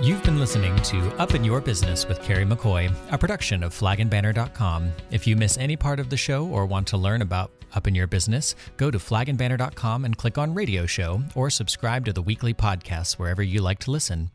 [0.03, 4.93] You've been listening to Up in Your Business with Carrie McCoy, a production of flagandbanner.com.
[5.11, 7.95] If you miss any part of the show or want to learn about Up in
[7.95, 12.53] Your Business, go to flagandbanner.com and click on Radio Show or subscribe to the weekly
[12.53, 14.31] podcasts wherever you like to listen.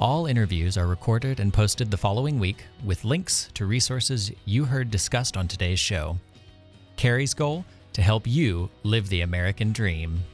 [0.00, 4.90] All interviews are recorded and posted the following week with links to resources you heard
[4.90, 6.18] discussed on today's show.
[6.96, 7.64] Carrie's goal?
[7.92, 10.24] To help you live the American dream.